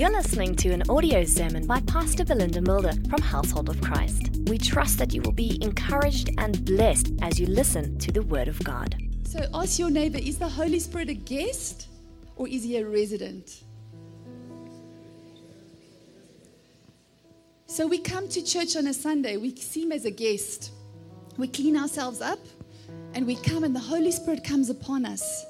You're 0.00 0.08
listening 0.08 0.56
to 0.56 0.70
an 0.70 0.82
audio 0.88 1.24
sermon 1.24 1.66
by 1.66 1.80
Pastor 1.80 2.24
Belinda 2.24 2.62
Mulder 2.62 2.94
from 3.10 3.20
Household 3.20 3.68
of 3.68 3.82
Christ. 3.82 4.30
We 4.46 4.56
trust 4.56 4.96
that 4.96 5.12
you 5.12 5.20
will 5.20 5.32
be 5.32 5.62
encouraged 5.62 6.30
and 6.38 6.64
blessed 6.64 7.12
as 7.20 7.38
you 7.38 7.46
listen 7.46 7.98
to 7.98 8.10
the 8.10 8.22
Word 8.22 8.48
of 8.48 8.58
God. 8.64 8.96
So 9.24 9.46
ask 9.52 9.78
your 9.78 9.90
neighbor 9.90 10.16
is 10.16 10.38
the 10.38 10.48
Holy 10.48 10.80
Spirit 10.80 11.10
a 11.10 11.14
guest 11.14 11.88
or 12.36 12.48
is 12.48 12.62
he 12.62 12.78
a 12.78 12.88
resident? 12.88 13.64
So 17.66 17.86
we 17.86 17.98
come 17.98 18.26
to 18.30 18.42
church 18.42 18.76
on 18.76 18.86
a 18.86 18.94
Sunday, 18.94 19.36
we 19.36 19.54
see 19.54 19.82
him 19.82 19.92
as 19.92 20.06
a 20.06 20.10
guest. 20.10 20.72
We 21.36 21.46
clean 21.46 21.76
ourselves 21.76 22.22
up 22.22 22.40
and 23.12 23.26
we 23.26 23.36
come, 23.36 23.64
and 23.64 23.76
the 23.76 23.80
Holy 23.80 24.12
Spirit 24.12 24.44
comes 24.44 24.70
upon 24.70 25.04
us. 25.04 25.44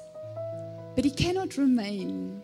But 0.93 1.05
he 1.05 1.11
cannot 1.11 1.55
remain 1.55 2.41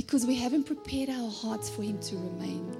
because 0.00 0.24
we 0.24 0.34
haven't 0.34 0.64
prepared 0.64 1.10
our 1.10 1.30
hearts 1.30 1.68
for 1.68 1.82
him 1.82 1.98
to 1.98 2.16
remain. 2.16 2.74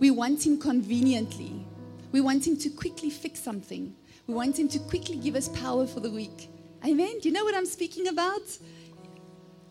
We 0.00 0.10
want 0.10 0.44
him 0.44 0.58
conveniently, 0.58 1.64
we 2.10 2.20
want 2.20 2.44
him 2.44 2.56
to 2.56 2.68
quickly 2.68 3.10
fix 3.10 3.40
something, 3.40 3.94
we 4.26 4.34
want 4.34 4.58
him 4.58 4.68
to 4.70 4.80
quickly 4.80 5.14
give 5.14 5.36
us 5.36 5.48
power 5.50 5.86
for 5.86 6.00
the 6.00 6.10
week. 6.10 6.50
Amen. 6.84 7.20
Do 7.20 7.28
you 7.28 7.32
know 7.32 7.44
what 7.44 7.54
I'm 7.54 7.64
speaking 7.64 8.08
about? 8.08 8.42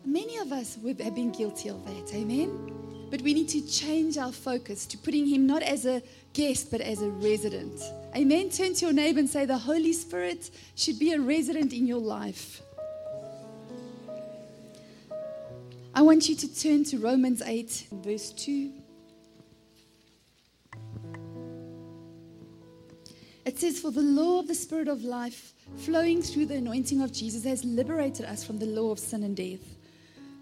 Many 0.05 0.38
of 0.38 0.54
us 0.54 0.76
have 0.76 1.14
been 1.14 1.31
guilty 1.31 1.68
of 1.68 1.84
that. 1.84 2.14
Amen. 2.16 2.72
But 3.12 3.22
we 3.22 3.34
need 3.34 3.50
to 3.50 3.67
change 3.67 4.17
our 4.17 4.31
focus 4.31 4.86
to 4.86 4.98
putting 4.98 5.28
Him 5.28 5.45
not 5.45 5.64
as 5.64 5.86
a 5.86 6.02
guest, 6.31 6.72
but 6.72 6.80
as 6.80 7.02
a 7.02 7.09
resident. 7.09 7.81
Amen. 8.16 8.50
Turn 8.50 8.73
to 8.76 8.86
your 8.86 8.94
neighbor 8.94 9.20
and 9.20 9.30
say, 9.30 9.44
The 9.44 9.58
Holy 9.58 9.92
Spirit 9.92 10.52
should 10.76 11.00
be 11.00 11.12
a 11.12 11.20
resident 11.20 11.73
in 11.73 11.86
your 11.86 12.00
life. 12.00 12.62
I 15.98 16.02
want 16.02 16.30
you 16.30 16.36
to 16.36 16.56
turn 16.56 16.84
to 16.84 17.00
Romans 17.00 17.42
8, 17.42 17.88
verse 17.92 18.32
2. 18.34 18.72
It 23.45 23.58
says, 23.58 23.80
For 23.80 23.89
the 23.89 24.04
law 24.04 24.38
of 24.38 24.48
the 24.48 24.54
Spirit 24.54 24.89
of 24.89 25.04
life 25.04 25.54
flowing 25.78 26.22
through 26.22 26.45
the 26.45 26.58
anointing 26.58 27.02
of 27.02 27.12
Jesus 27.12 27.45
has 27.45 27.66
liberated 27.66 28.28
us 28.28 28.44
from 28.44 28.59
the 28.59 28.67
law 28.67 28.92
of 28.92 29.00
sin 29.00 29.23
and 29.23 29.36
death. 29.36 29.76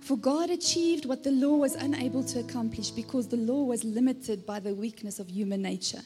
For 0.02 0.18
God 0.18 0.50
achieved 0.50 1.06
what 1.06 1.24
the 1.24 1.32
law 1.32 1.56
was 1.56 1.76
unable 1.76 2.26
to 2.26 2.42
accomplish 2.42 2.90
because 2.90 3.30
the 3.30 3.38
law 3.38 3.64
was 3.64 3.86
limited 3.86 4.46
by 4.46 4.60
the 4.60 4.76
weakness 4.76 5.20
of 5.20 5.30
human 5.30 5.62
nature. 5.62 6.02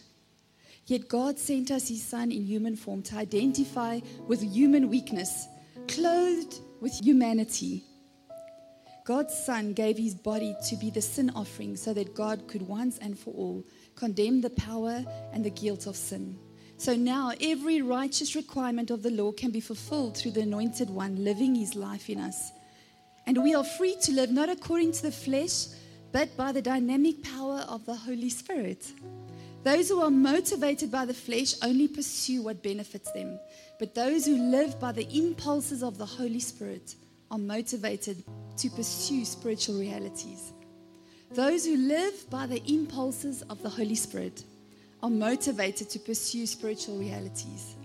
Yet 0.86 1.10
God 1.10 1.40
sent 1.40 1.72
us 1.72 1.90
His 1.90 2.04
Son 2.04 2.32
in 2.32 2.46
human 2.46 2.76
form 2.76 3.02
to 3.02 3.16
identify 3.16 4.02
with 4.28 4.44
human 4.44 4.90
weakness, 4.90 5.48
clothed 5.88 6.60
with 6.82 6.94
humanity. 7.04 7.84
God's 9.06 9.34
Son 9.34 9.74
gave 9.74 9.98
His 9.98 10.14
body 10.14 10.56
to 10.70 10.76
be 10.76 10.90
the 10.90 11.02
sin 11.02 11.32
offering 11.36 11.76
so 11.76 11.94
that 11.94 12.16
God 12.16 12.48
could 12.48 12.62
once 12.62 12.98
and 13.00 13.18
for 13.18 13.34
all 13.34 13.66
condemn 13.96 14.42
the 14.42 14.50
power 14.52 15.04
and 15.34 15.44
the 15.44 15.50
guilt 15.50 15.88
of 15.88 15.96
sin. 15.96 16.38
So 16.78 16.96
now 16.96 17.34
every 17.42 17.82
righteous 17.82 18.36
requirement 18.36 18.90
of 18.90 19.04
the 19.04 19.12
law 19.12 19.34
can 19.34 19.52
be 19.52 19.60
fulfilled 19.60 20.16
through 20.16 20.32
the 20.32 20.42
anointed 20.42 20.90
one 20.90 21.24
living 21.26 21.56
his 21.56 21.76
life 21.76 22.10
in 22.10 22.20
us. 22.20 22.52
And 23.28 23.44
we 23.44 23.54
are 23.54 23.66
free 23.66 23.98
to 24.04 24.14
live 24.14 24.32
not 24.32 24.50
according 24.50 24.94
to 24.94 25.02
the 25.02 25.12
flesh, 25.12 25.68
but 26.12 26.36
by 26.38 26.52
the 26.52 26.62
dynamic 26.62 27.22
power 27.22 27.66
of 27.68 27.86
the 27.86 27.96
Holy 27.96 28.30
Spirit. 28.30 28.94
Those 29.64 29.90
who 29.90 30.02
are 30.02 30.10
motivated 30.10 30.90
by 30.90 31.06
the 31.06 31.14
flesh 31.14 31.54
only 31.62 31.90
pursue 31.90 32.44
what 32.44 32.64
benefits 32.64 33.12
them, 33.12 33.38
but 33.78 33.94
those 33.94 34.26
who 34.26 34.38
live 34.38 34.80
by 34.80 34.94
the 34.94 35.08
impulses 35.16 35.84
of 35.84 35.98
the 35.98 36.06
Holy 36.06 36.40
Spirit 36.40 36.96
are 37.32 37.38
motivated 37.38 38.24
to 38.58 38.70
pursue 38.70 39.24
spiritual 39.26 39.80
realities. 39.80 40.54
Those 41.34 41.66
who 41.66 41.78
live 41.78 42.30
by 42.30 42.48
the 42.48 42.62
impulses 42.66 43.44
of 43.44 43.62
the 43.62 43.70
Holy 43.70 43.96
Spirit 43.96 44.44
are 45.04 45.10
motivated 45.10 45.90
to 45.92 46.00
pursue 46.00 46.46
spiritual 46.46 46.98
realities. 46.98 47.76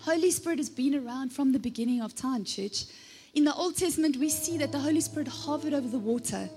Holy 0.00 0.30
Spirit 0.30 0.58
has 0.58 0.70
been 0.70 0.94
around 0.94 1.30
from 1.30 1.52
the 1.52 1.58
beginning 1.58 2.00
of 2.00 2.14
time, 2.14 2.44
church. 2.44 2.86
In 3.34 3.44
the 3.44 3.54
Old 3.54 3.76
Testament, 3.76 4.16
we 4.16 4.30
see 4.30 4.56
that 4.58 4.72
the 4.72 4.78
Holy 4.78 5.00
Spirit 5.00 5.28
hovered 5.28 5.74
over 5.74 5.86
the 5.86 5.98
water. 5.98 6.48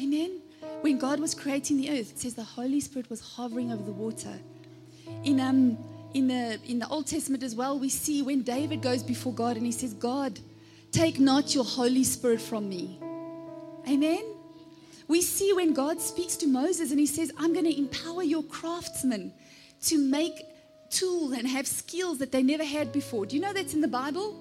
Amen. 0.00 0.40
When 0.82 0.98
God 0.98 1.20
was 1.20 1.34
creating 1.34 1.78
the 1.78 1.90
earth, 1.90 2.12
it 2.12 2.18
says 2.20 2.34
the 2.34 2.44
Holy 2.44 2.80
Spirit 2.80 3.10
was 3.10 3.20
hovering 3.20 3.72
over 3.72 3.82
the 3.82 3.92
water. 3.92 4.32
In, 5.24 5.40
um, 5.40 5.76
in, 6.14 6.28
the, 6.28 6.60
in 6.64 6.78
the 6.78 6.88
Old 6.88 7.08
Testament 7.08 7.42
as 7.42 7.56
well, 7.56 7.78
we 7.78 7.88
see 7.88 8.22
when 8.22 8.42
David 8.42 8.82
goes 8.82 9.02
before 9.02 9.32
God 9.32 9.56
and 9.56 9.66
he 9.66 9.72
says, 9.72 9.94
God, 9.94 10.38
take 10.92 11.18
not 11.18 11.54
your 11.54 11.64
Holy 11.64 12.04
Spirit 12.04 12.40
from 12.40 12.68
me. 12.68 13.00
Amen. 13.88 14.22
We 15.08 15.22
see 15.22 15.52
when 15.52 15.72
God 15.72 16.00
speaks 16.00 16.36
to 16.36 16.46
Moses 16.46 16.90
and 16.90 17.00
he 17.00 17.06
says, 17.06 17.32
I'm 17.36 17.52
going 17.52 17.64
to 17.64 17.76
empower 17.76 18.22
your 18.22 18.42
craftsmen 18.44 19.32
to 19.82 19.98
make 19.98 20.34
tools 20.90 21.32
and 21.32 21.48
have 21.48 21.66
skills 21.66 22.18
that 22.18 22.30
they 22.30 22.42
never 22.42 22.64
had 22.64 22.92
before. 22.92 23.26
Do 23.26 23.34
you 23.34 23.42
know 23.42 23.52
that's 23.52 23.74
in 23.74 23.80
the 23.80 23.88
Bible? 23.88 24.36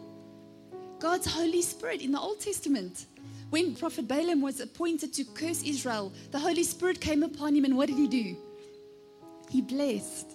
God's 0.99 1.25
Holy 1.25 1.61
Spirit 1.61 2.01
in 2.01 2.11
the 2.11 2.19
Old 2.19 2.39
Testament. 2.41 3.07
When 3.49 3.75
Prophet 3.75 4.07
Balaam 4.07 4.41
was 4.41 4.59
appointed 4.59 5.13
to 5.15 5.23
curse 5.23 5.63
Israel, 5.63 6.13
the 6.31 6.39
Holy 6.39 6.63
Spirit 6.63 7.01
came 7.01 7.23
upon 7.23 7.55
him, 7.55 7.65
and 7.65 7.75
what 7.75 7.89
did 7.89 7.97
he 7.97 8.07
do? 8.07 8.37
He 9.49 9.61
blessed. 9.61 10.27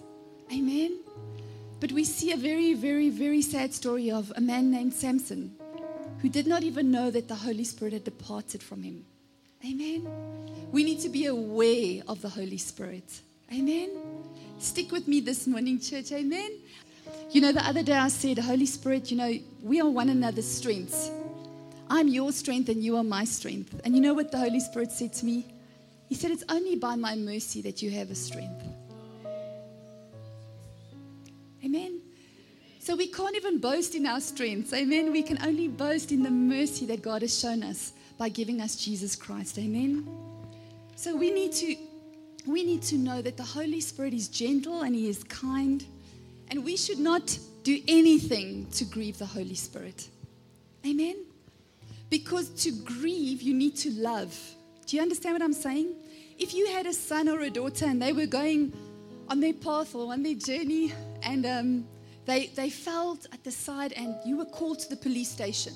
Amen. 0.51 0.99
But 1.79 1.91
we 1.91 2.03
see 2.03 2.31
a 2.31 2.37
very, 2.37 2.73
very, 2.73 3.09
very 3.09 3.41
sad 3.41 3.73
story 3.73 4.11
of 4.11 4.31
a 4.35 4.41
man 4.41 4.69
named 4.69 4.93
Samson 4.93 5.55
who 6.19 6.29
did 6.29 6.47
not 6.47 6.63
even 6.63 6.91
know 6.91 7.11
that 7.11 7.27
the 7.27 7.35
Holy 7.35 7.63
Spirit 7.63 7.93
had 7.93 8.03
departed 8.03 8.63
from 8.63 8.83
him. 8.83 9.05
Amen. 9.65 10.07
We 10.71 10.83
need 10.83 10.99
to 11.01 11.09
be 11.09 11.25
aware 11.25 12.03
of 12.07 12.21
the 12.21 12.29
Holy 12.29 12.57
Spirit. 12.57 13.21
Amen. 13.53 13.89
Stick 14.59 14.91
with 14.91 15.07
me 15.07 15.19
this 15.19 15.47
morning, 15.47 15.79
church. 15.79 16.11
Amen. 16.11 16.51
You 17.31 17.41
know, 17.41 17.51
the 17.51 17.65
other 17.65 17.83
day 17.83 17.93
I 17.93 18.07
said, 18.07 18.39
Holy 18.39 18.65
Spirit, 18.65 19.11
you 19.11 19.17
know, 19.17 19.33
we 19.61 19.79
are 19.81 19.89
one 19.89 20.09
another's 20.09 20.49
strengths. 20.49 21.11
I'm 21.89 22.07
your 22.07 22.31
strength 22.31 22.69
and 22.69 22.83
you 22.83 22.97
are 22.97 23.03
my 23.03 23.23
strength. 23.23 23.79
And 23.85 23.95
you 23.95 24.01
know 24.01 24.13
what 24.13 24.31
the 24.31 24.37
Holy 24.37 24.59
Spirit 24.59 24.91
said 24.91 25.13
to 25.13 25.25
me? 25.25 25.45
He 26.09 26.15
said, 26.15 26.31
It's 26.31 26.43
only 26.49 26.75
by 26.75 26.95
my 26.95 27.15
mercy 27.15 27.61
that 27.63 27.81
you 27.81 27.91
have 27.91 28.11
a 28.11 28.15
strength. 28.15 28.63
Amen. 31.63 32.01
So 32.87 32.95
we 32.95 33.07
can't 33.07 33.35
even 33.35 33.59
boast 33.59 33.95
in 33.95 34.05
our 34.05 34.21
strengths. 34.21 34.71
Amen. 34.71 35.11
We 35.11 35.21
can 35.21 35.37
only 35.45 35.67
boast 35.67 36.13
in 36.13 36.23
the 36.23 36.31
mercy 36.31 36.85
that 36.85 37.01
God 37.01 37.21
has 37.21 37.37
shown 37.37 37.61
us 37.61 37.91
by 38.17 38.29
giving 38.29 38.61
us 38.61 38.77
Jesus 38.77 39.13
Christ. 39.13 39.59
Amen. 39.59 40.07
So 40.95 41.13
we 41.13 41.29
need 41.29 41.51
to 41.51 41.75
we 42.45 42.63
need 42.63 42.81
to 42.83 42.97
know 42.97 43.21
that 43.21 43.35
the 43.35 43.43
Holy 43.43 43.81
Spirit 43.81 44.13
is 44.13 44.29
gentle 44.29 44.83
and 44.83 44.95
he 44.95 45.09
is 45.09 45.21
kind 45.25 45.85
and 46.49 46.63
we 46.63 46.77
should 46.77 46.97
not 46.97 47.37
do 47.63 47.77
anything 47.89 48.67
to 48.71 48.85
grieve 48.85 49.17
the 49.17 49.25
Holy 49.25 49.55
Spirit. 49.55 50.07
Amen. 50.85 51.17
Because 52.09 52.47
to 52.63 52.71
grieve 52.71 53.41
you 53.41 53.53
need 53.53 53.75
to 53.79 53.91
love. 53.99 54.33
Do 54.85 54.95
you 54.95 55.01
understand 55.01 55.33
what 55.33 55.41
I'm 55.41 55.51
saying? 55.51 55.93
If 56.39 56.53
you 56.53 56.67
had 56.67 56.85
a 56.85 56.93
son 56.93 57.27
or 57.27 57.41
a 57.41 57.49
daughter 57.49 57.83
and 57.83 58.01
they 58.01 58.13
were 58.13 58.27
going 58.27 58.71
on 59.27 59.41
their 59.41 59.51
path 59.51 59.93
or 59.93 60.13
on 60.13 60.23
their 60.23 60.35
journey 60.35 60.93
and 61.21 61.45
um, 61.45 61.85
they, 62.27 62.47
they 62.47 62.69
fell 62.69 63.17
at 63.31 63.43
the 63.45 63.51
side 63.51 63.93
and 63.93 64.13
you 64.25 64.37
were 64.37 64.45
called 64.45 64.79
to 64.79 64.89
the 64.89 64.97
police 64.97 65.31
station. 65.31 65.73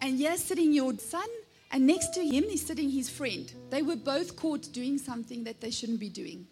And 0.00 0.16
here 0.16 0.36
sitting 0.36 0.72
your 0.72 0.96
son, 0.98 1.28
and 1.72 1.86
next 1.86 2.14
to 2.14 2.20
him 2.24 2.44
is 2.44 2.64
sitting 2.64 2.88
his 2.88 3.10
friend. 3.10 3.52
They 3.70 3.82
were 3.82 3.96
both 3.96 4.36
caught 4.36 4.72
doing 4.72 4.98
something 4.98 5.42
that 5.44 5.60
they 5.60 5.70
shouldn't 5.70 6.00
be 6.00 6.08
doing. 6.08 6.46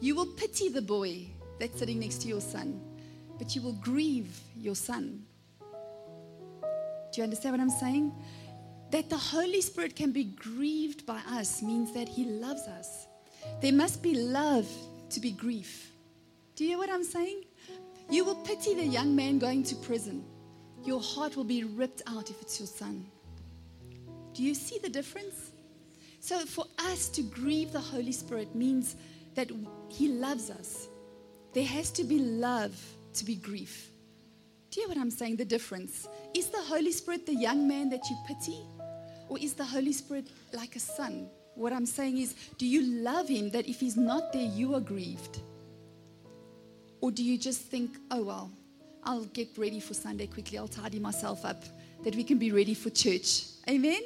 You 0.00 0.16
will 0.16 0.26
pity 0.26 0.68
the 0.68 0.82
boy 0.82 1.26
that's 1.60 1.78
sitting 1.78 2.00
next 2.00 2.22
to 2.22 2.28
your 2.28 2.40
son, 2.40 2.80
but 3.38 3.54
you 3.54 3.62
will 3.62 3.72
grieve 3.74 4.40
your 4.56 4.74
son. 4.74 5.22
Do 5.70 5.76
you 7.16 7.22
understand 7.22 7.54
what 7.54 7.60
I'm 7.60 7.70
saying? 7.70 8.12
That 8.90 9.10
the 9.10 9.16
Holy 9.16 9.60
Spirit 9.60 9.94
can 9.94 10.10
be 10.12 10.24
grieved 10.24 11.06
by 11.06 11.20
us 11.30 11.62
means 11.62 11.92
that 11.94 12.08
He 12.08 12.24
loves 12.24 12.62
us. 12.62 13.06
There 13.60 13.72
must 13.72 14.02
be 14.02 14.14
love 14.14 14.68
to 15.10 15.20
be 15.20 15.30
grief. 15.30 15.92
Do 16.56 16.64
you 16.64 16.70
hear 16.70 16.78
what 16.78 16.90
I'm 16.90 17.04
saying? 17.04 17.42
You 18.10 18.24
will 18.24 18.36
pity 18.36 18.74
the 18.74 18.86
young 18.86 19.14
man 19.14 19.38
going 19.38 19.62
to 19.64 19.74
prison. 19.76 20.24
Your 20.84 21.00
heart 21.00 21.36
will 21.36 21.44
be 21.44 21.64
ripped 21.64 22.02
out 22.06 22.30
if 22.30 22.40
it's 22.40 22.58
your 22.58 22.66
son. 22.66 23.06
Do 24.32 24.42
you 24.42 24.54
see 24.54 24.78
the 24.78 24.88
difference? 24.88 25.52
So, 26.20 26.38
for 26.40 26.64
us 26.78 27.08
to 27.10 27.22
grieve 27.22 27.72
the 27.72 27.80
Holy 27.80 28.12
Spirit 28.12 28.54
means 28.54 28.96
that 29.34 29.50
He 29.88 30.08
loves 30.08 30.50
us. 30.50 30.88
There 31.52 31.64
has 31.64 31.90
to 31.92 32.04
be 32.04 32.18
love 32.18 32.80
to 33.14 33.24
be 33.24 33.34
grief. 33.34 33.90
Do 34.70 34.80
you 34.80 34.86
hear 34.86 34.96
what 34.96 35.00
I'm 35.00 35.10
saying? 35.10 35.36
The 35.36 35.44
difference. 35.44 36.08
Is 36.34 36.48
the 36.48 36.62
Holy 36.62 36.92
Spirit 36.92 37.26
the 37.26 37.34
young 37.34 37.66
man 37.66 37.88
that 37.90 38.08
you 38.08 38.16
pity? 38.26 38.58
Or 39.28 39.38
is 39.38 39.54
the 39.54 39.64
Holy 39.64 39.92
Spirit 39.92 40.28
like 40.52 40.76
a 40.76 40.80
son? 40.80 41.28
What 41.54 41.72
I'm 41.72 41.86
saying 41.86 42.18
is, 42.18 42.34
do 42.56 42.66
you 42.66 42.82
love 43.02 43.28
him 43.28 43.50
that 43.50 43.68
if 43.68 43.80
he's 43.80 43.96
not 43.96 44.32
there, 44.32 44.42
you 44.42 44.74
are 44.74 44.80
grieved? 44.80 45.40
Or 47.00 47.10
do 47.10 47.22
you 47.22 47.38
just 47.38 47.62
think, 47.62 47.96
oh, 48.10 48.22
well, 48.22 48.50
I'll 49.04 49.24
get 49.26 49.56
ready 49.56 49.80
for 49.80 49.94
Sunday 49.94 50.26
quickly, 50.26 50.58
I'll 50.58 50.68
tidy 50.68 50.98
myself 50.98 51.44
up, 51.44 51.62
that 52.04 52.14
we 52.14 52.24
can 52.24 52.38
be 52.38 52.52
ready 52.52 52.74
for 52.74 52.90
church? 52.90 53.44
Amen? 53.68 54.02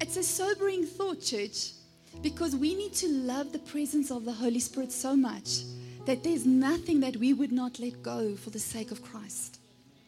It's 0.00 0.16
a 0.16 0.22
sobering 0.22 0.84
thought, 0.84 1.22
church. 1.22 1.72
Because 2.22 2.54
we 2.54 2.74
need 2.74 2.94
to 2.94 3.08
love 3.08 3.52
the 3.52 3.58
presence 3.58 4.10
of 4.10 4.24
the 4.24 4.32
Holy 4.32 4.60
Spirit 4.60 4.92
so 4.92 5.16
much 5.16 5.62
that 6.06 6.22
there's 6.22 6.46
nothing 6.46 7.00
that 7.00 7.16
we 7.16 7.32
would 7.32 7.52
not 7.52 7.78
let 7.78 8.02
go 8.02 8.36
for 8.36 8.50
the 8.50 8.58
sake 8.58 8.90
of 8.90 9.02
Christ. 9.02 9.58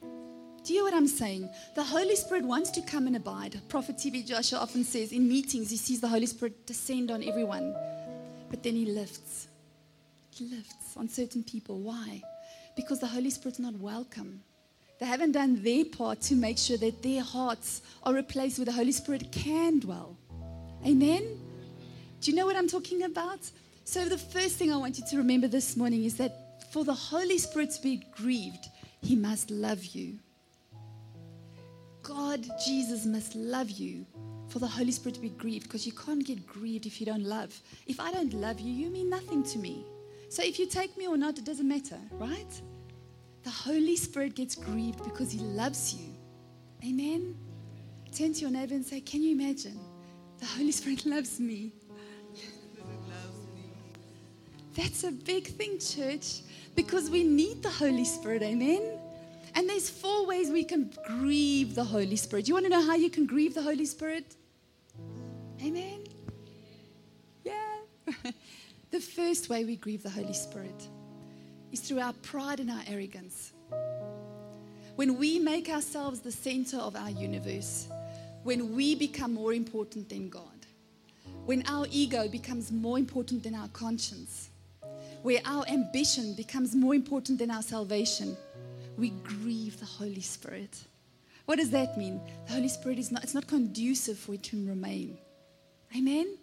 Do 0.03 0.73
you 0.73 0.81
hear 0.81 0.85
what 0.85 0.95
I'm 0.95 1.07
saying? 1.07 1.49
The 1.75 1.85
Holy 1.85 2.17
Spirit 2.17 2.45
wants 2.45 2.71
to 2.73 2.83
come 2.83 3.07
and 3.07 3.17
abide. 3.17 3.61
Prophet 3.69 3.97
TB 3.97 4.27
Joshua 4.27 4.59
often 4.59 4.85
says 4.85 5.13
in 5.13 5.29
meetings, 5.29 5.71
he 5.71 5.77
sees 5.77 6.01
the 6.01 6.09
Holy 6.09 6.27
Spirit 6.27 6.67
descend 6.67 7.11
on 7.11 7.23
everyone, 7.23 7.75
but 8.51 8.63
then 8.63 8.75
he 8.75 8.87
lifts. 8.87 9.49
Lifts 10.41 10.97
on 10.97 11.09
certain 11.09 11.43
people. 11.43 11.81
Why? 11.81 12.23
Because 12.77 13.01
the 13.01 13.07
Holy 13.07 13.31
Spirit's 13.31 13.59
not 13.59 13.75
welcome. 13.75 14.43
They 14.99 15.07
haven't 15.07 15.33
done 15.33 15.63
their 15.63 15.85
part 15.85 16.21
to 16.23 16.35
make 16.35 16.59
sure 16.59 16.77
that 16.79 17.03
their 17.03 17.23
hearts 17.23 17.83
are 18.03 18.17
a 18.17 18.23
place 18.23 18.59
where 18.59 18.65
the 18.65 18.73
Holy 18.73 18.93
Spirit 18.93 19.31
can 19.33 19.81
dwell. 19.81 20.17
Amen? 20.87 21.23
Do 22.21 22.31
you 22.31 22.37
know 22.37 22.47
what 22.47 22.57
I'm 22.57 22.69
talking 22.69 23.03
about? 23.03 23.41
So, 23.85 24.05
the 24.07 24.19
first 24.19 24.57
thing 24.57 24.73
I 24.73 24.77
want 24.77 24.99
you 24.99 25.05
to 25.11 25.17
remember 25.19 25.49
this 25.49 25.77
morning 25.77 26.05
is 26.05 26.17
that 26.17 26.71
for 26.73 26.85
the 26.85 26.95
Holy 26.95 27.39
Spirit 27.39 27.71
to 27.73 27.83
be 27.83 28.03
grieved, 28.17 28.67
he 29.01 29.17
must 29.17 29.51
love 29.51 29.85
you. 29.85 30.19
God, 32.03 32.47
Jesus, 32.65 33.05
must 33.05 33.35
love 33.35 33.71
you 33.71 34.07
for 34.49 34.59
the 34.59 34.67
Holy 34.67 34.93
Spirit 34.93 35.15
to 35.17 35.21
be 35.21 35.31
grieved 35.31 35.65
because 35.65 35.87
you 35.87 35.93
can't 35.93 36.25
get 36.25 36.47
grieved 36.47 36.87
if 36.87 37.01
you 37.01 37.07
don't 37.07 37.25
love. 37.25 37.59
If 37.87 38.01
I 38.01 38.13
don't 38.13 38.33
love 38.33 38.61
you, 38.61 38.73
you 38.73 38.91
mean 38.91 39.11
nothing 39.11 39.43
to 39.45 39.59
me. 39.59 39.85
So 40.37 40.43
if 40.43 40.59
you 40.59 40.67
take 40.67 40.99
me 40.99 41.07
or 41.09 41.17
not, 41.17 41.39
it 41.39 41.47
doesn't 41.47 41.67
matter, 41.67 41.99
right? 42.19 42.61
The 43.45 43.49
Holy 43.49 43.97
Spirit 43.97 44.35
gets 44.35 44.55
grieved 44.55 45.03
because 45.03 45.33
he 45.33 45.39
loves 45.39 45.95
you. 45.95 46.13
Amen? 46.87 47.35
Turn 48.15 48.35
to 48.35 48.41
your 48.43 48.51
neighbor 48.51 48.75
and 48.75 48.85
say, 48.85 49.01
Can 49.01 49.23
you 49.23 49.33
imagine? 49.33 49.81
The 50.39 50.45
Holy 50.45 50.73
Spirit 50.73 51.07
loves 51.15 51.41
me. 51.41 51.73
That's 54.77 55.05
a 55.05 55.11
big 55.11 55.47
thing, 55.47 55.79
church, 55.79 56.43
because 56.75 57.09
we 57.09 57.25
need 57.25 57.63
the 57.63 57.71
Holy 57.71 58.05
Spirit. 58.05 58.43
Amen? 58.43 58.83
And 59.55 59.67
there's 59.67 59.89
four 59.89 60.27
ways 60.27 60.51
we 60.51 60.65
can 60.65 60.93
grieve 61.07 61.75
the 61.75 61.85
Holy 61.85 62.17
Spirit. 62.17 62.47
You 62.47 62.53
want 62.53 62.67
to 62.67 62.71
know 62.71 62.85
how 62.85 62.95
you 62.95 63.09
can 63.09 63.25
grieve 63.25 63.55
the 63.55 63.63
Holy 63.63 63.87
Spirit? 63.87 64.37
Amen. 65.63 66.06
The 68.91 69.01
first 69.01 69.49
way 69.49 69.65
we 69.65 69.77
grieve 69.77 70.03
the 70.03 70.11
Holy 70.11 70.33
Spirit 70.33 70.89
is 71.73 71.81
through 71.81 72.01
our 72.01 72.13
pride 72.15 72.61
and 72.61 72.71
our 72.71 72.83
arrogance. 72.87 73.53
When 74.95 75.19
we 75.19 75.39
make 75.39 75.69
ourselves 75.69 76.21
the 76.21 76.33
center 76.33 76.79
of 76.79 76.97
our 76.97 77.11
universe, 77.11 77.89
when 78.45 78.75
we 78.77 78.95
become 78.95 79.35
more 79.35 79.53
important 79.53 80.09
than 80.09 80.29
God, 80.29 80.43
when 81.45 81.65
our 81.67 81.87
ego 81.91 82.29
becomes 82.29 82.71
more 82.71 82.99
important 82.99 83.43
than 83.43 83.55
our 83.55 83.69
conscience, 83.69 84.51
where 85.23 85.41
our 85.45 85.67
ambition 85.69 86.35
becomes 86.35 86.75
more 86.75 86.95
important 86.95 87.39
than 87.39 87.51
our 87.51 87.63
salvation, 87.63 88.37
we 88.97 89.11
grieve 89.11 89.79
the 89.81 89.87
Holy 89.87 90.21
Spirit. 90.21 90.79
What 91.45 91.57
does 91.57 91.71
that 91.71 91.99
mean? 91.99 92.21
The 92.47 92.55
Holy 92.55 92.69
Spirit 92.69 92.99
is 92.99 93.11
not, 93.11 93.25
it's 93.25 93.35
not 93.35 93.47
conducive 93.47 94.19
for 94.19 94.35
it 94.35 94.45
to 94.45 94.67
remain. 94.67 95.19
Amen? 95.97 96.39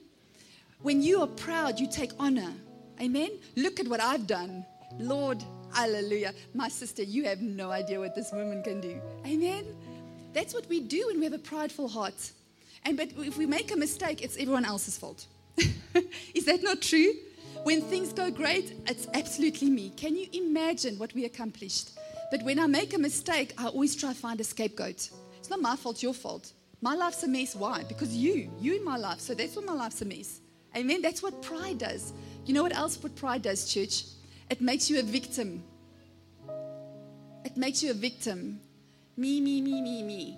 When 0.83 1.01
you 1.01 1.21
are 1.21 1.27
proud, 1.27 1.80
you 1.80 1.88
take 1.88 2.12
honor. 2.19 2.53
Amen? 3.01 3.31
Look 3.56 3.80
at 3.80 3.88
what 3.88 4.01
I've 4.01 4.27
done. 4.27 4.65
Lord, 5.00 5.41
hallelujah. 5.74 6.33
My 6.53 6.68
sister, 6.68 7.01
you 7.03 7.24
have 7.24 7.41
no 7.41 7.71
idea 7.71 8.00
what 8.00 8.15
this 8.15 8.33
woman 8.33 8.62
can 8.63 8.81
do. 8.81 9.01
Amen? 9.25 9.65
That's 10.33 10.53
what 10.53 10.68
we 10.68 10.81
do 10.81 11.07
when 11.07 11.19
we 11.19 11.24
have 11.24 11.33
a 11.33 11.39
prideful 11.39 11.88
heart. 11.88 12.31
And 12.83 12.97
but 12.97 13.13
if 13.18 13.38
we 13.38 13.45
make 13.45 13.71
a 13.71 13.77
mistake, 13.77 14.21
it's 14.21 14.35
everyone 14.35 14.65
else's 14.65 14.97
fault. 14.97 15.25
is 16.33 16.44
that 16.45 16.62
not 16.62 16.81
true? 16.81 17.13
When 17.63 17.79
things 17.79 18.12
go 18.12 18.29
great, 18.29 18.74
it's 18.86 19.07
absolutely 19.13 19.69
me. 19.69 19.91
Can 19.95 20.18
you 20.18 20.27
imagine 20.33 21.00
what 21.00 21.13
we 21.13 21.24
accomplished? 21.24 21.91
But 22.29 22.44
when 22.44 22.59
I 22.59 22.68
make 22.68 22.94
a 22.94 23.00
mistake, 23.00 23.53
I 23.57 23.68
always 23.68 23.95
try 23.95 24.12
to 24.12 24.19
find 24.19 24.41
a 24.41 24.44
scapegoat. 24.44 25.09
It's 25.38 25.50
not 25.50 25.62
my 25.62 25.77
fault, 25.77 25.95
it's 25.95 26.03
your 26.03 26.13
fault. 26.13 26.51
My 26.81 26.95
life's 26.95 27.24
a 27.24 27.27
mess. 27.29 27.56
Why? 27.56 27.83
Because 27.88 28.13
you, 28.13 28.51
you 28.59 28.75
in 28.75 28.83
my 28.83 28.97
life. 28.97 29.21
So 29.21 29.33
that's 29.33 29.56
what 29.56 29.63
my 29.65 29.74
life's 29.74 30.01
a 30.01 30.06
mess. 30.06 30.41
Amen. 30.75 31.02
That's 31.02 31.22
what 31.22 31.42
pride 31.42 31.78
does. 31.78 32.14
You 32.46 32.54
know 32.54 32.64
what 32.64 32.75
else 32.75 33.02
what 33.02 33.16
pride 33.16 33.44
does, 33.44 33.72
church? 33.72 34.06
It 34.50 34.62
makes 34.62 34.90
you 34.90 35.00
a 35.00 35.04
victim. 35.04 35.64
It 37.46 37.58
makes 37.58 37.84
you 37.84 37.92
a 37.92 37.94
victim. 37.94 38.60
Me, 39.16 39.40
me, 39.40 39.62
me, 39.62 39.81
me, 39.81 40.04
me. 40.04 40.38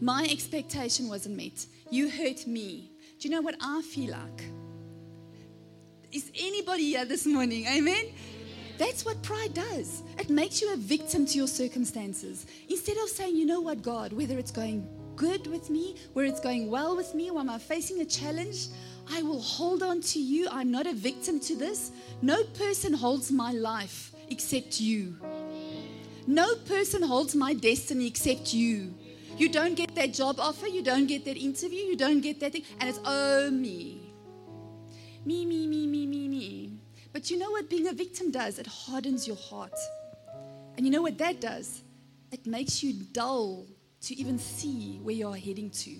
My 0.00 0.26
expectation 0.30 1.08
wasn't 1.08 1.36
met. 1.36 1.66
You 1.90 2.08
hurt 2.10 2.46
me. 2.46 2.90
Do 3.18 3.28
you 3.28 3.34
know 3.34 3.40
what 3.40 3.56
I 3.60 3.82
feel 3.82 4.12
like? 4.12 4.44
Is 6.12 6.30
anybody 6.38 6.84
here 6.84 7.04
this 7.04 7.26
morning? 7.26 7.66
Amen. 7.66 8.06
That's 8.78 9.04
what 9.04 9.20
pride 9.22 9.54
does. 9.54 10.02
It 10.18 10.30
makes 10.30 10.62
you 10.62 10.72
a 10.72 10.76
victim 10.76 11.26
to 11.26 11.36
your 11.36 11.48
circumstances. 11.48 12.46
Instead 12.68 12.96
of 12.98 13.08
saying, 13.08 13.36
you 13.36 13.44
know 13.44 13.60
what, 13.60 13.82
God, 13.82 14.12
whether 14.12 14.38
it's 14.38 14.52
going 14.52 14.88
good 15.16 15.48
with 15.48 15.68
me, 15.68 15.96
where 16.12 16.24
it's 16.24 16.38
going 16.38 16.70
well 16.70 16.96
with 16.96 17.12
me, 17.14 17.28
or 17.30 17.40
am 17.40 17.50
I 17.50 17.58
facing 17.58 18.00
a 18.00 18.04
challenge, 18.04 18.68
I 19.10 19.22
will 19.22 19.40
hold 19.40 19.82
on 19.82 20.00
to 20.02 20.18
you. 20.18 20.48
I'm 20.50 20.70
not 20.70 20.86
a 20.86 20.92
victim 20.92 21.40
to 21.40 21.56
this. 21.56 21.92
No 22.22 22.44
person 22.44 22.92
holds 22.92 23.30
my 23.30 23.52
life 23.52 24.12
except 24.30 24.80
you. 24.80 25.16
No 26.26 26.56
person 26.66 27.02
holds 27.02 27.34
my 27.34 27.54
destiny 27.54 28.06
except 28.06 28.52
you. 28.52 28.94
You 29.38 29.48
don't 29.48 29.74
get 29.74 29.94
that 29.94 30.12
job 30.12 30.40
offer, 30.40 30.66
you 30.66 30.82
don't 30.82 31.06
get 31.06 31.24
that 31.24 31.36
interview, 31.36 31.78
you 31.78 31.96
don't 31.96 32.20
get 32.20 32.40
that 32.40 32.52
thing, 32.52 32.64
and 32.80 32.88
it's 32.88 32.98
oh 33.04 33.50
me. 33.50 34.12
Me, 35.24 35.46
me, 35.46 35.66
me, 35.66 35.86
me, 35.86 36.06
me, 36.06 36.28
me. 36.28 36.72
But 37.12 37.30
you 37.30 37.38
know 37.38 37.50
what 37.50 37.70
being 37.70 37.86
a 37.88 37.92
victim 37.92 38.30
does? 38.30 38.58
It 38.58 38.66
hardens 38.66 39.26
your 39.26 39.36
heart. 39.36 39.74
And 40.76 40.84
you 40.84 40.92
know 40.92 41.02
what 41.02 41.18
that 41.18 41.40
does? 41.40 41.82
It 42.30 42.46
makes 42.46 42.82
you 42.82 42.92
dull 43.12 43.66
to 44.02 44.14
even 44.14 44.38
see 44.38 44.98
where 45.02 45.14
you 45.14 45.28
are 45.28 45.36
heading 45.36 45.70
to. 45.70 45.96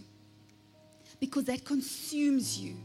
Because 1.21 1.45
that 1.45 1.65
consumes 1.65 2.59
you. 2.59 2.77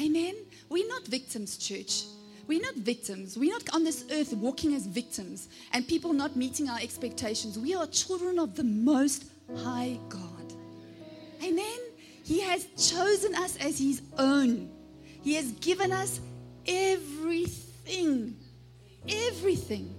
Amen? 0.00 0.34
We're 0.68 0.88
not 0.88 1.06
victims, 1.06 1.56
church. 1.56 2.04
We're 2.46 2.62
not 2.62 2.76
victims. 2.76 3.36
We're 3.36 3.52
not 3.52 3.74
on 3.74 3.84
this 3.84 4.04
earth 4.10 4.32
walking 4.32 4.74
as 4.74 4.86
victims 4.86 5.48
and 5.72 5.86
people 5.86 6.12
not 6.12 6.34
meeting 6.36 6.68
our 6.68 6.78
expectations. 6.78 7.58
We 7.58 7.74
are 7.74 7.86
children 7.86 8.38
of 8.38 8.54
the 8.54 8.64
Most 8.64 9.26
High 9.56 9.98
God. 10.08 10.54
Amen? 11.42 11.78
He 12.24 12.40
has 12.40 12.66
chosen 12.76 13.34
us 13.34 13.56
as 13.58 13.78
His 13.78 14.02
own. 14.18 14.70
He 15.22 15.34
has 15.34 15.52
given 15.52 15.92
us 15.92 16.20
everything. 16.66 18.36
Everything. 19.08 19.94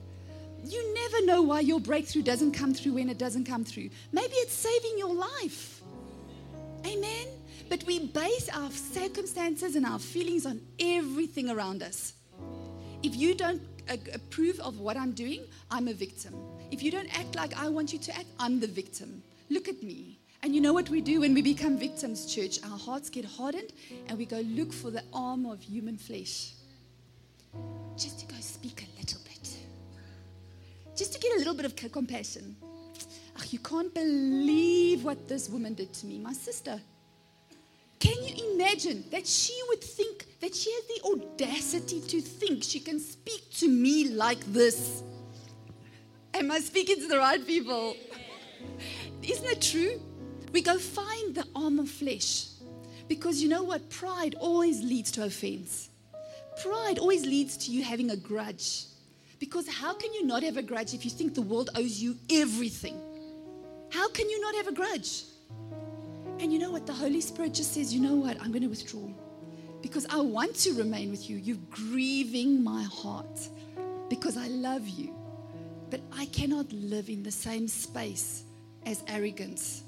You 0.65 0.93
never 0.93 1.25
know 1.25 1.41
why 1.41 1.61
your 1.61 1.79
breakthrough 1.79 2.23
doesn't 2.23 2.51
come 2.51 2.73
through 2.73 2.93
when 2.93 3.09
it 3.09 3.17
doesn't 3.17 3.45
come 3.45 3.63
through. 3.63 3.89
Maybe 4.11 4.33
it's 4.33 4.53
saving 4.53 4.97
your 4.97 5.13
life. 5.13 5.81
Amen. 6.85 7.27
But 7.69 7.83
we 7.85 8.07
base 8.07 8.49
our 8.49 8.71
circumstances 8.71 9.75
and 9.75 9.85
our 9.85 9.99
feelings 9.99 10.45
on 10.45 10.59
everything 10.79 11.49
around 11.49 11.83
us. 11.83 12.13
If 13.03 13.15
you 13.15 13.35
don't 13.35 13.61
approve 14.13 14.59
of 14.59 14.79
what 14.79 14.97
I'm 14.97 15.11
doing, 15.11 15.45
I'm 15.71 15.87
a 15.87 15.93
victim. 15.93 16.33
If 16.71 16.83
you 16.83 16.91
don't 16.91 17.09
act 17.17 17.35
like 17.35 17.55
I 17.57 17.69
want 17.69 17.93
you 17.93 17.99
to 17.99 18.15
act, 18.17 18.27
I'm 18.39 18.59
the 18.59 18.67
victim. 18.67 19.23
Look 19.49 19.67
at 19.67 19.81
me. 19.83 20.19
And 20.41 20.55
you 20.55 20.61
know 20.61 20.73
what 20.73 20.89
we 20.89 21.01
do 21.01 21.19
when 21.21 21.33
we 21.33 21.41
become 21.41 21.77
victims, 21.77 22.33
church? 22.33 22.59
Our 22.63 22.77
hearts 22.77 23.09
get 23.09 23.25
hardened 23.25 23.73
and 24.07 24.17
we 24.17 24.25
go 24.25 24.39
look 24.39 24.71
for 24.71 24.89
the 24.89 25.03
arm 25.13 25.45
of 25.45 25.61
human 25.61 25.97
flesh 25.97 26.53
just 27.97 28.19
to 28.21 28.25
go 28.25 28.39
speak 28.39 28.83
a 28.87 28.99
little 28.99 29.19
bit, 29.25 29.57
just 30.95 31.13
to 31.13 31.19
get 31.19 31.35
a 31.35 31.37
little 31.39 31.53
bit 31.53 31.65
of 31.65 31.75
compassion. 31.91 32.55
Oh, 33.37 33.43
you 33.49 33.59
can't 33.59 33.93
believe 33.93 35.03
what 35.03 35.27
this 35.27 35.49
woman 35.49 35.73
did 35.73 35.93
to 35.93 36.05
me, 36.05 36.19
my 36.19 36.33
sister. 36.33 36.79
Can 38.09 38.23
you 38.23 38.53
imagine 38.55 39.03
that 39.11 39.27
she 39.27 39.53
would 39.67 39.83
think 39.83 40.25
that 40.39 40.55
she 40.55 40.71
has 40.73 40.83
the 40.87 41.01
audacity 41.11 42.01
to 42.01 42.19
think 42.19 42.63
she 42.63 42.79
can 42.79 42.99
speak 42.99 43.53
to 43.57 43.69
me 43.69 44.09
like 44.09 44.43
this? 44.45 45.03
Am 46.33 46.49
I 46.49 46.59
speaking 46.59 46.95
to 47.01 47.07
the 47.07 47.19
right 47.19 47.45
people? 47.45 47.95
Isn't 49.21 49.45
it 49.45 49.61
true? 49.61 50.01
We 50.51 50.63
go 50.63 50.79
find 50.79 51.35
the 51.35 51.45
arm 51.55 51.77
of 51.77 51.87
flesh 51.87 52.47
because 53.07 53.43
you 53.43 53.47
know 53.47 53.61
what? 53.61 53.91
Pride 53.91 54.33
always 54.39 54.81
leads 54.81 55.11
to 55.11 55.25
offense. 55.25 55.91
Pride 56.63 56.97
always 56.97 57.27
leads 57.27 57.57
to 57.57 57.71
you 57.71 57.83
having 57.83 58.09
a 58.09 58.17
grudge. 58.17 58.85
Because 59.37 59.67
how 59.67 59.93
can 59.93 60.11
you 60.15 60.25
not 60.25 60.41
have 60.41 60.57
a 60.57 60.63
grudge 60.63 60.95
if 60.95 61.05
you 61.05 61.11
think 61.11 61.35
the 61.35 61.43
world 61.43 61.69
owes 61.75 62.01
you 62.01 62.17
everything? 62.31 62.99
How 63.91 64.09
can 64.09 64.27
you 64.31 64.41
not 64.41 64.55
have 64.55 64.67
a 64.67 64.73
grudge? 64.73 65.25
And 66.39 66.53
you 66.53 66.59
know 66.59 66.71
what? 66.71 66.87
The 66.87 66.93
Holy 66.93 67.21
Spirit 67.21 67.53
just 67.53 67.73
says, 67.73 67.93
you 67.93 67.99
know 67.99 68.15
what? 68.15 68.39
I'm 68.41 68.51
going 68.51 68.61
to 68.63 68.69
withdraw 68.69 69.07
because 69.81 70.05
I 70.09 70.17
want 70.17 70.55
to 70.55 70.73
remain 70.73 71.11
with 71.11 71.29
you. 71.29 71.37
You're 71.37 71.57
grieving 71.69 72.63
my 72.63 72.83
heart 72.83 73.47
because 74.09 74.37
I 74.37 74.47
love 74.47 74.87
you. 74.87 75.15
But 75.89 76.01
I 76.15 76.25
cannot 76.27 76.71
live 76.71 77.09
in 77.09 77.23
the 77.23 77.31
same 77.31 77.67
space 77.67 78.43
as 78.85 79.03
arrogance. 79.07 79.83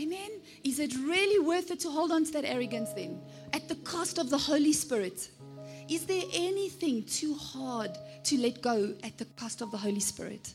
Amen. 0.00 0.40
Is 0.64 0.80
it 0.80 0.92
really 0.96 1.38
worth 1.38 1.70
it 1.70 1.80
to 1.80 1.90
hold 1.90 2.10
on 2.10 2.24
to 2.24 2.32
that 2.32 2.44
arrogance 2.44 2.92
then? 2.92 3.20
At 3.52 3.68
the 3.68 3.76
cost 3.76 4.18
of 4.18 4.28
the 4.28 4.38
Holy 4.38 4.72
Spirit? 4.72 5.28
Is 5.88 6.06
there 6.06 6.22
anything 6.32 7.04
too 7.04 7.34
hard 7.34 7.96
to 8.24 8.38
let 8.38 8.60
go 8.60 8.94
at 9.04 9.16
the 9.18 9.26
cost 9.36 9.60
of 9.60 9.70
the 9.70 9.76
Holy 9.76 10.00
Spirit? 10.00 10.54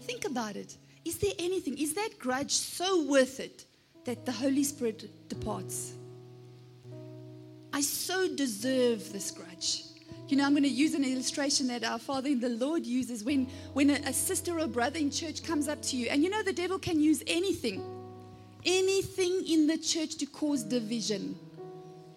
Think 0.00 0.24
about 0.24 0.56
it. 0.56 0.76
Is 1.04 1.18
there 1.18 1.32
anything? 1.38 1.78
Is 1.78 1.94
that 1.94 2.18
grudge 2.18 2.52
so 2.52 3.04
worth 3.04 3.40
it 3.40 3.64
that 4.04 4.24
the 4.24 4.32
Holy 4.32 4.64
Spirit 4.64 5.28
departs? 5.28 5.94
I 7.72 7.80
so 7.80 8.28
deserve 8.34 9.12
this 9.12 9.30
grudge. 9.30 9.82
You 10.28 10.38
know, 10.38 10.46
I'm 10.46 10.52
going 10.52 10.62
to 10.62 10.68
use 10.68 10.94
an 10.94 11.04
illustration 11.04 11.66
that 11.68 11.84
our 11.84 11.98
Father 11.98 12.28
in 12.28 12.40
the 12.40 12.48
Lord 12.48 12.86
uses 12.86 13.24
when, 13.24 13.46
when 13.74 13.90
a, 13.90 13.94
a 14.06 14.12
sister 14.12 14.58
or 14.58 14.66
brother 14.66 14.98
in 14.98 15.10
church 15.10 15.42
comes 15.42 15.68
up 15.68 15.82
to 15.82 15.96
you. 15.96 16.08
And 16.08 16.22
you 16.22 16.30
know, 16.30 16.42
the 16.42 16.52
devil 16.52 16.78
can 16.78 16.98
use 16.98 17.22
anything, 17.26 17.82
anything 18.64 19.44
in 19.46 19.66
the 19.66 19.76
church 19.76 20.16
to 20.16 20.26
cause 20.26 20.62
division. 20.62 21.36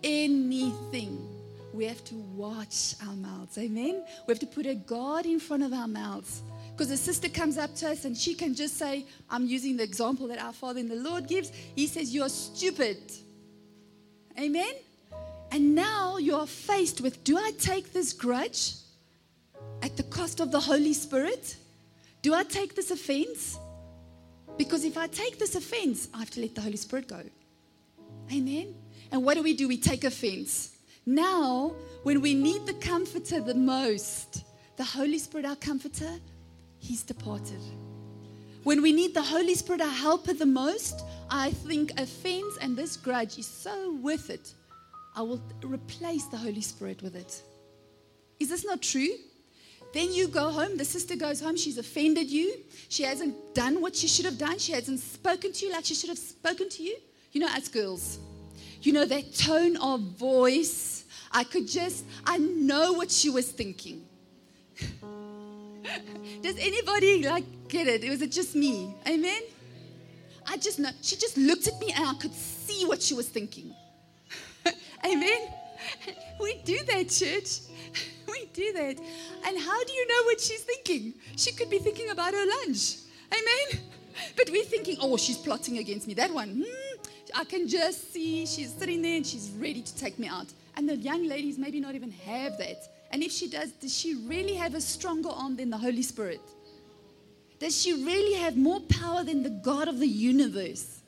Anything. 0.04 1.28
We 1.74 1.86
have 1.86 2.04
to 2.06 2.16
watch 2.16 2.96
our 3.06 3.16
mouths. 3.16 3.58
Amen? 3.58 4.04
We 4.26 4.32
have 4.32 4.40
to 4.40 4.48
put 4.48 4.66
a 4.66 4.76
guard 4.76 5.26
in 5.26 5.40
front 5.40 5.64
of 5.64 5.74
our 5.74 5.88
mouths. 5.88 6.44
Because 6.78 6.92
a 6.92 6.98
sister 6.98 7.28
comes 7.28 7.58
up 7.58 7.74
to 7.78 7.90
us 7.90 8.06
and 8.06 8.16
she 8.16 8.36
can 8.36 8.54
just 8.54 8.78
say, 8.78 9.08
I'm 9.32 9.48
using 9.48 9.78
the 9.78 9.84
example 9.84 10.28
that 10.28 10.38
our 10.38 10.54
Father 10.54 10.80
in 10.80 10.88
the 10.88 10.96
Lord 10.96 11.28
gives. 11.28 11.52
He 11.76 11.88
says, 11.88 12.14
You're 12.14 12.30
stupid. 12.30 13.00
Amen? 14.40 14.74
And 15.50 15.74
now 15.74 16.18
you 16.18 16.36
are 16.36 16.46
faced 16.46 17.02
with 17.02 17.24
do 17.24 17.36
I 17.36 17.52
take 17.58 17.94
this 17.94 18.14
grudge 18.14 18.74
at 19.82 19.98
the 19.98 20.04
cost 20.04 20.40
of 20.40 20.52
the 20.52 20.60
Holy 20.60 20.94
Spirit? 20.94 21.56
Do 22.22 22.36
I 22.36 22.44
take 22.44 22.76
this 22.76 22.92
offense? 22.92 23.58
Because 24.56 24.86
if 24.86 25.00
I 25.00 25.08
take 25.08 25.40
this 25.40 25.56
offense, 25.56 26.10
I 26.14 26.20
have 26.20 26.30
to 26.32 26.42
let 26.42 26.54
the 26.54 26.62
Holy 26.62 26.78
Spirit 26.78 27.08
go. 27.08 27.22
Amen. 28.32 28.76
And 29.12 29.24
what 29.24 29.34
do 29.34 29.42
we 29.42 29.56
do? 29.56 29.68
We 29.68 29.78
take 29.78 30.04
offense. 30.04 30.78
Now, 31.08 31.74
when 32.04 32.22
we 32.22 32.36
need 32.36 32.68
the 32.68 32.74
comforter 32.76 33.40
the 33.40 33.56
most, 33.56 34.44
the 34.76 34.84
Holy 34.84 35.18
Spirit, 35.18 35.48
our 35.48 35.56
comforter, 35.56 36.20
he's 36.80 37.04
departed. 37.04 37.62
When 38.64 38.82
we 38.82 38.92
need 38.92 39.14
the 39.14 39.22
Holy 39.22 39.56
Spirit, 39.56 39.82
our 39.82 39.88
helper, 39.88 40.34
the 40.34 40.46
most, 40.46 41.04
I 41.30 41.52
think 41.52 42.00
offense 42.00 42.58
and 42.62 42.76
this 42.76 42.98
grudge 42.98 43.38
is 43.38 43.48
so 43.48 43.94
worth 44.02 44.30
it 44.30 44.54
I 45.18 45.22
will 45.24 45.42
replace 45.64 46.26
the 46.26 46.38
Holy 46.38 46.62
Spirit 46.62 47.02
with 47.02 47.16
it. 47.16 47.42
Is 48.40 48.50
this 48.50 48.64
not 48.64 48.84
true? 48.84 49.10
Then 49.92 50.14
you 50.14 50.28
go 50.28 50.52
home, 50.52 50.78
the 50.78 50.86
sister 50.86 51.16
goes 51.16 51.42
home, 51.42 51.58
she's 51.58 51.80
offended 51.80 52.30
you. 52.30 52.54
She 52.88 53.02
hasn't 53.02 53.56
done 53.56 53.82
what 53.82 53.96
she 53.96 54.08
should 54.08 54.26
have 54.26 54.38
done. 54.38 54.60
She 54.60 54.74
hasn't 54.74 55.00
spoken 55.00 55.54
to 55.54 55.66
you 55.66 55.72
like 55.72 55.86
she 55.86 55.96
should 55.96 56.10
have 56.10 56.20
spoken 56.20 56.70
to 56.70 56.84
you. 56.84 56.98
You 57.32 57.42
know, 57.42 57.48
as 57.50 57.68
girls, 57.68 58.20
you 58.84 58.94
know, 58.94 59.06
that 59.06 59.34
tone 59.34 59.76
of 59.78 60.02
voice. 60.02 61.06
I 61.32 61.44
could 61.44 61.68
just, 61.68 62.06
I 62.26 62.38
know 62.38 62.94
what 62.94 63.10
she 63.10 63.32
was 63.32 63.52
thinking. 63.52 64.07
Does 66.42 66.58
anybody 66.60 67.24
like 67.24 67.46
get 67.68 67.88
it? 67.88 68.08
Was 68.10 68.22
it 68.22 68.32
just 68.32 68.56
me? 68.56 68.96
Amen? 69.08 69.42
I 70.46 70.58
just 70.58 70.80
know. 70.80 70.90
She 71.02 71.16
just 71.16 71.38
looked 71.38 71.68
at 71.68 71.80
me 71.80 71.92
and 71.96 72.06
I 72.06 72.14
could 72.14 72.34
see 72.34 72.86
what 72.86 73.02
she 73.02 73.14
was 73.14 73.28
thinking. 73.28 73.74
Amen. 75.06 75.40
We 76.40 76.62
do 76.64 76.78
that, 76.86 77.10
church. 77.10 77.62
We 78.28 78.48
do 78.54 78.72
that. 78.74 79.00
And 79.48 79.58
how 79.58 79.84
do 79.84 79.94
you 79.94 80.08
know 80.08 80.24
what 80.26 80.40
she's 80.40 80.62
thinking? 80.62 81.14
She 81.36 81.52
could 81.52 81.70
be 81.70 81.80
thinking 81.80 82.10
about 82.10 82.34
her 82.34 82.46
lunch. 82.46 82.98
Amen. 83.32 83.82
But 84.36 84.50
we're 84.52 84.64
thinking, 84.64 84.98
oh, 85.02 85.18
she's 85.18 85.38
plotting 85.38 85.80
against 85.80 86.08
me. 86.08 86.14
That 86.14 86.32
one, 86.32 86.64
hmm, 86.64 86.98
I 87.36 87.44
can 87.44 87.68
just 87.68 88.14
see 88.14 88.46
she's 88.46 88.74
sitting 88.74 89.02
there 89.02 89.18
and 89.18 89.26
she's 89.26 89.50
ready 89.58 89.82
to 89.82 89.96
take 89.96 90.20
me 90.20 90.28
out. 90.28 90.48
And 90.76 90.88
the 90.88 90.96
young 90.96 91.28
ladies 91.28 91.58
maybe 91.58 91.80
not 91.80 91.96
even 91.96 92.12
have 92.12 92.58
that. 92.60 92.88
And 93.12 93.24
if 93.24 93.32
she 93.32 93.50
does, 93.50 93.72
does 93.72 93.98
she 93.98 94.16
really 94.16 94.56
have 94.56 94.76
a 94.76 94.82
stronger 94.82 95.30
arm 95.30 95.56
than 95.56 95.70
the 95.70 95.78
Holy 95.78 96.02
Spirit? 96.02 96.42
Does 97.60 97.82
she 97.82 97.94
really 97.94 98.34
have 98.34 98.56
more 98.56 98.80
power 98.82 99.24
than 99.24 99.44
the 99.44 99.50
God 99.50 99.88
of 99.88 100.00
the 100.00 100.08
universe? 100.08 101.02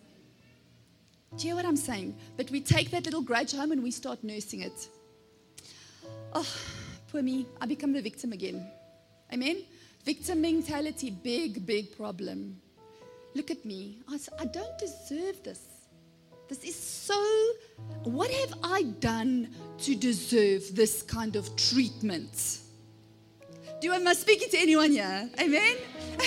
Do 1.38 1.48
you 1.48 1.53
hear 1.53 1.56
what 1.56 1.65
I'm 1.65 1.75
saying? 1.75 2.15
But 2.38 2.50
we 2.50 2.60
take 2.60 2.89
that 2.91 3.06
little 3.06 3.22
grudge 3.22 3.51
home 3.51 3.72
and 3.72 3.84
we 3.84 3.91
start 3.91 4.24
nursing 4.24 4.62
it. 4.62 4.89
Oh, 6.34 6.48
poor 7.12 7.22
me. 7.22 7.46
I 7.62 7.65
become 7.65 7.94
the 7.94 8.01
victim 8.01 8.34
again. 8.34 8.65
Amen? 9.32 9.63
Victim 10.06 10.41
mentality, 10.41 11.12
big, 11.12 11.65
big 11.65 11.96
problem. 11.96 12.60
Look 13.36 13.51
at 13.51 13.63
me. 13.63 14.00
I, 14.08 14.18
I 14.39 14.46
don't 14.46 14.77
deserve 14.79 15.44
this. 15.44 15.68
This 16.50 16.63
is 16.63 16.75
so. 16.75 17.15
What 18.03 18.32
have 18.32 18.56
I 18.63 18.82
done 19.00 19.50
to 19.84 19.96
deserve 19.96 20.75
this 20.75 21.03
kind 21.03 21.36
of 21.36 21.56
treatment? 21.56 22.62
Do 23.82 23.94
I 23.94 24.13
speaking 24.13 24.50
to 24.50 24.58
anyone 24.58 24.91
here? 24.91 25.29
Amen? 25.39 25.77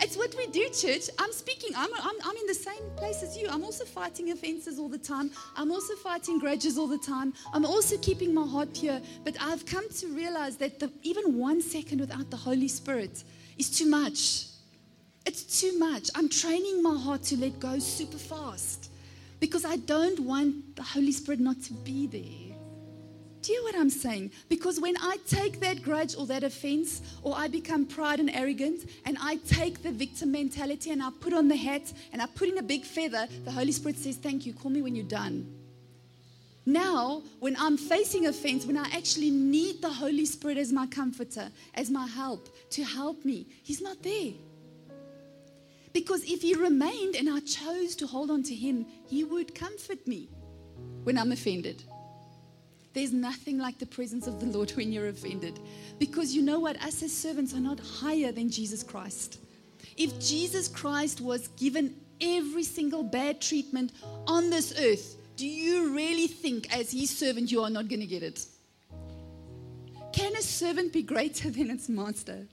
it's 0.00 0.16
what 0.16 0.34
we 0.36 0.46
do, 0.46 0.68
church. 0.70 1.10
I'm 1.18 1.32
speaking. 1.32 1.70
I'm, 1.76 1.90
I'm, 1.94 2.16
I'm 2.24 2.36
in 2.36 2.46
the 2.46 2.54
same 2.54 2.82
place 2.96 3.22
as 3.22 3.36
you. 3.36 3.46
I'm 3.50 3.62
also 3.62 3.84
fighting 3.84 4.30
offenses 4.30 4.78
all 4.78 4.88
the 4.88 4.98
time. 4.98 5.30
I'm 5.54 5.70
also 5.70 5.94
fighting 5.96 6.38
grudges 6.38 6.78
all 6.78 6.88
the 6.88 6.98
time. 6.98 7.34
I'm 7.52 7.66
also 7.66 7.98
keeping 7.98 8.32
my 8.32 8.46
heart 8.46 8.74
pure. 8.74 9.00
But 9.22 9.36
I've 9.38 9.66
come 9.66 9.88
to 9.90 10.06
realize 10.08 10.56
that 10.56 10.80
the, 10.80 10.90
even 11.02 11.38
one 11.38 11.60
second 11.60 12.00
without 12.00 12.30
the 12.30 12.38
Holy 12.38 12.68
Spirit 12.68 13.22
is 13.58 13.70
too 13.70 13.88
much. 13.88 14.46
It's 15.26 15.60
too 15.60 15.78
much. 15.78 16.08
I'm 16.14 16.30
training 16.30 16.82
my 16.82 16.98
heart 16.98 17.22
to 17.24 17.36
let 17.36 17.60
go 17.60 17.78
super 17.78 18.18
fast 18.18 18.91
because 19.42 19.64
I 19.64 19.74
don't 19.74 20.20
want 20.20 20.76
the 20.76 20.84
Holy 20.84 21.10
Spirit 21.10 21.40
not 21.40 21.60
to 21.64 21.72
be 21.72 22.06
there. 22.06 22.56
Do 23.42 23.52
you 23.52 23.58
know 23.58 23.64
what 23.64 23.74
I'm 23.74 23.90
saying? 23.90 24.30
Because 24.48 24.78
when 24.78 24.96
I 24.98 25.16
take 25.26 25.58
that 25.58 25.82
grudge 25.82 26.14
or 26.14 26.26
that 26.26 26.44
offense, 26.44 27.02
or 27.24 27.34
I 27.36 27.48
become 27.48 27.84
proud 27.84 28.20
and 28.20 28.30
arrogant, 28.30 28.88
and 29.04 29.18
I 29.20 29.38
take 29.48 29.82
the 29.82 29.90
victim 29.90 30.30
mentality 30.30 30.92
and 30.92 31.02
I 31.02 31.10
put 31.20 31.32
on 31.32 31.48
the 31.48 31.56
hat 31.56 31.92
and 32.12 32.22
I 32.22 32.26
put 32.26 32.50
in 32.50 32.58
a 32.58 32.62
big 32.62 32.84
feather, 32.84 33.26
the 33.44 33.50
Holy 33.50 33.72
Spirit 33.72 33.98
says, 33.98 34.14
Thank 34.14 34.46
you, 34.46 34.52
call 34.54 34.70
me 34.70 34.80
when 34.80 34.94
you're 34.94 35.04
done. 35.06 35.52
Now, 36.64 37.24
when 37.40 37.56
I'm 37.58 37.76
facing 37.76 38.26
offense, 38.26 38.64
when 38.64 38.78
I 38.78 38.88
actually 38.94 39.32
need 39.32 39.82
the 39.82 39.90
Holy 39.90 40.24
Spirit 40.24 40.56
as 40.56 40.72
my 40.72 40.86
comforter, 40.86 41.50
as 41.74 41.90
my 41.90 42.06
help, 42.06 42.48
to 42.70 42.84
help 42.84 43.24
me, 43.24 43.48
He's 43.64 43.80
not 43.80 44.04
there. 44.04 44.34
Because 45.92 46.22
if 46.24 46.42
He 46.42 46.54
remained 46.54 47.16
and 47.16 47.28
I 47.28 47.40
chose 47.40 47.94
to 47.96 48.06
hold 48.06 48.30
on 48.30 48.42
to 48.44 48.54
Him, 48.54 48.86
He 49.06 49.24
would 49.24 49.54
comfort 49.54 50.06
me 50.06 50.28
when 51.04 51.18
I'm 51.18 51.32
offended. 51.32 51.82
There's 52.94 53.12
nothing 53.12 53.58
like 53.58 53.78
the 53.78 53.86
presence 53.86 54.26
of 54.26 54.38
the 54.38 54.46
Lord 54.46 54.70
when 54.72 54.92
you're 54.92 55.08
offended. 55.08 55.58
Because 55.98 56.34
you 56.34 56.42
know 56.42 56.60
what? 56.60 56.82
Us 56.82 57.02
as 57.02 57.12
servants 57.12 57.54
are 57.54 57.60
not 57.60 57.80
higher 57.80 58.32
than 58.32 58.50
Jesus 58.50 58.82
Christ. 58.82 59.38
If 59.96 60.18
Jesus 60.20 60.68
Christ 60.68 61.20
was 61.20 61.48
given 61.48 61.94
every 62.20 62.62
single 62.62 63.02
bad 63.02 63.40
treatment 63.40 63.92
on 64.26 64.50
this 64.50 64.78
earth, 64.78 65.16
do 65.36 65.46
you 65.46 65.94
really 65.94 66.26
think, 66.26 66.74
as 66.76 66.92
his 66.92 67.10
servant, 67.10 67.50
you 67.50 67.62
are 67.62 67.70
not 67.70 67.88
going 67.88 68.00
to 68.00 68.06
get 68.06 68.22
it? 68.22 68.44
Can 70.12 70.36
a 70.36 70.42
servant 70.42 70.92
be 70.92 71.02
greater 71.02 71.50
than 71.50 71.70
its 71.70 71.88
master? 71.88 72.46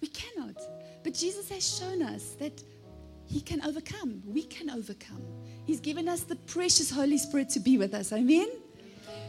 We 0.00 0.08
cannot. 0.08 0.56
But 1.02 1.14
Jesus 1.14 1.48
has 1.50 1.78
shown 1.78 2.02
us 2.02 2.34
that 2.38 2.62
he 3.26 3.40
can 3.40 3.64
overcome. 3.64 4.22
We 4.26 4.42
can 4.42 4.70
overcome. 4.70 5.22
He's 5.64 5.80
given 5.80 6.08
us 6.08 6.22
the 6.22 6.36
precious 6.36 6.90
Holy 6.90 7.18
Spirit 7.18 7.48
to 7.50 7.60
be 7.60 7.78
with 7.78 7.94
us. 7.94 8.12
Amen? 8.12 8.48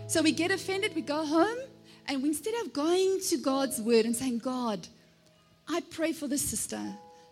So 0.07 0.21
we 0.21 0.31
get 0.31 0.51
offended, 0.51 0.95
we 0.95 1.01
go 1.01 1.25
home, 1.25 1.57
and 2.07 2.23
instead 2.25 2.55
of 2.65 2.73
going 2.73 3.19
to 3.29 3.37
God's 3.37 3.79
word 3.79 4.05
and 4.05 4.15
saying, 4.15 4.39
God, 4.39 4.87
I 5.69 5.81
pray 5.91 6.11
for 6.11 6.27
this 6.27 6.41
sister, 6.41 6.81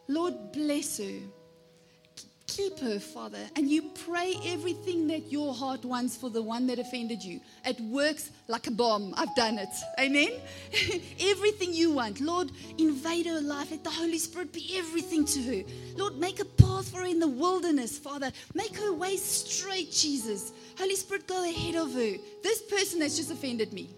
Lord, 0.08 0.52
bless 0.54 0.98
her. 1.00 1.20
Keep 2.50 2.80
her, 2.80 3.00
Father. 3.00 3.38
And 3.56 3.70
you 3.70 3.84
pray 4.06 4.36
everything 4.46 5.08
that 5.08 5.32
your 5.32 5.54
heart 5.54 5.86
wants 5.86 6.18
for 6.18 6.32
the 6.32 6.42
one 6.42 6.66
that 6.68 6.80
offended 6.80 7.24
you. 7.24 7.40
It 7.64 7.80
works 7.80 8.32
like 8.48 8.66
a 8.66 8.72
bomb. 8.72 9.14
I've 9.18 9.36
done 9.36 9.60
it. 9.60 9.70
Amen. 10.00 10.32
everything 11.20 11.74
you 11.74 11.92
want. 11.92 12.20
Lord, 12.20 12.52
invade 12.80 13.28
her 13.28 13.40
life. 13.40 13.70
Let 13.70 13.84
the 13.84 13.92
Holy 13.92 14.18
Spirit 14.18 14.52
be 14.52 14.76
everything 14.78 15.26
to 15.26 15.42
her. 15.44 15.64
Lord, 15.96 16.18
make 16.18 16.40
a 16.40 16.46
path 16.46 16.90
for 16.90 16.98
her 17.00 17.06
in 17.06 17.20
the 17.20 17.28
wilderness, 17.28 18.00
Father. 18.00 18.32
Make 18.56 18.76
her 18.78 18.94
way 18.94 19.16
straight, 19.18 19.92
Jesus. 19.92 20.52
Holy 20.78 20.96
Spirit, 20.96 21.28
go 21.28 21.48
ahead 21.48 21.76
of 21.76 21.94
her. 21.94 22.16
This 22.42 22.64
person 22.64 23.00
that's 23.00 23.16
just 23.16 23.30
offended 23.30 23.74
me. 23.74 23.92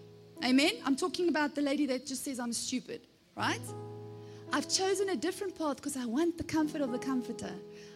Amen. 0.44 0.72
I'm 0.84 0.96
talking 0.96 1.28
about 1.28 1.54
the 1.54 1.62
lady 1.62 1.86
that 1.86 2.04
just 2.06 2.24
says 2.24 2.38
I'm 2.38 2.52
stupid, 2.52 3.00
right? 3.34 3.60
I've 4.54 4.68
chosen 4.68 5.08
a 5.08 5.16
different 5.16 5.56
path 5.56 5.76
because 5.76 5.96
I 5.96 6.04
want 6.04 6.36
the 6.36 6.44
comfort 6.44 6.82
of 6.82 6.92
the 6.92 6.98
comforter. 6.98 7.52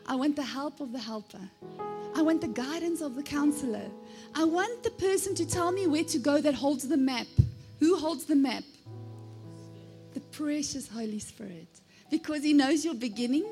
I 0.07 0.15
want 0.15 0.37
the 0.37 0.43
help 0.43 0.81
of 0.81 0.91
the 0.91 0.99
helper. 0.99 1.51
I 2.15 2.23
want 2.23 2.41
the 2.41 2.49
guidance 2.49 3.03
of 3.03 3.15
the 3.15 3.23
counselor. 3.23 3.91
I 4.35 4.45
want 4.45 4.83
the 4.83 4.91
person 4.93 5.35
to 5.35 5.45
tell 5.47 5.71
me 5.71 5.87
where 5.87 6.05
to 6.05 6.19
go 6.19 6.41
that 6.41 6.55
holds 6.55 6.89
the 6.89 6.97
map. 6.97 7.27
Who 7.79 7.97
holds 7.97 8.25
the 8.25 8.37
map? 8.37 8.65
The 10.15 10.21
precious 10.21 10.89
Holy 10.89 11.19
Spirit. 11.19 11.69
Because 12.11 12.43
He 12.43 12.55
knows 12.55 12.87
your 12.87 12.95
beginning, 12.95 13.45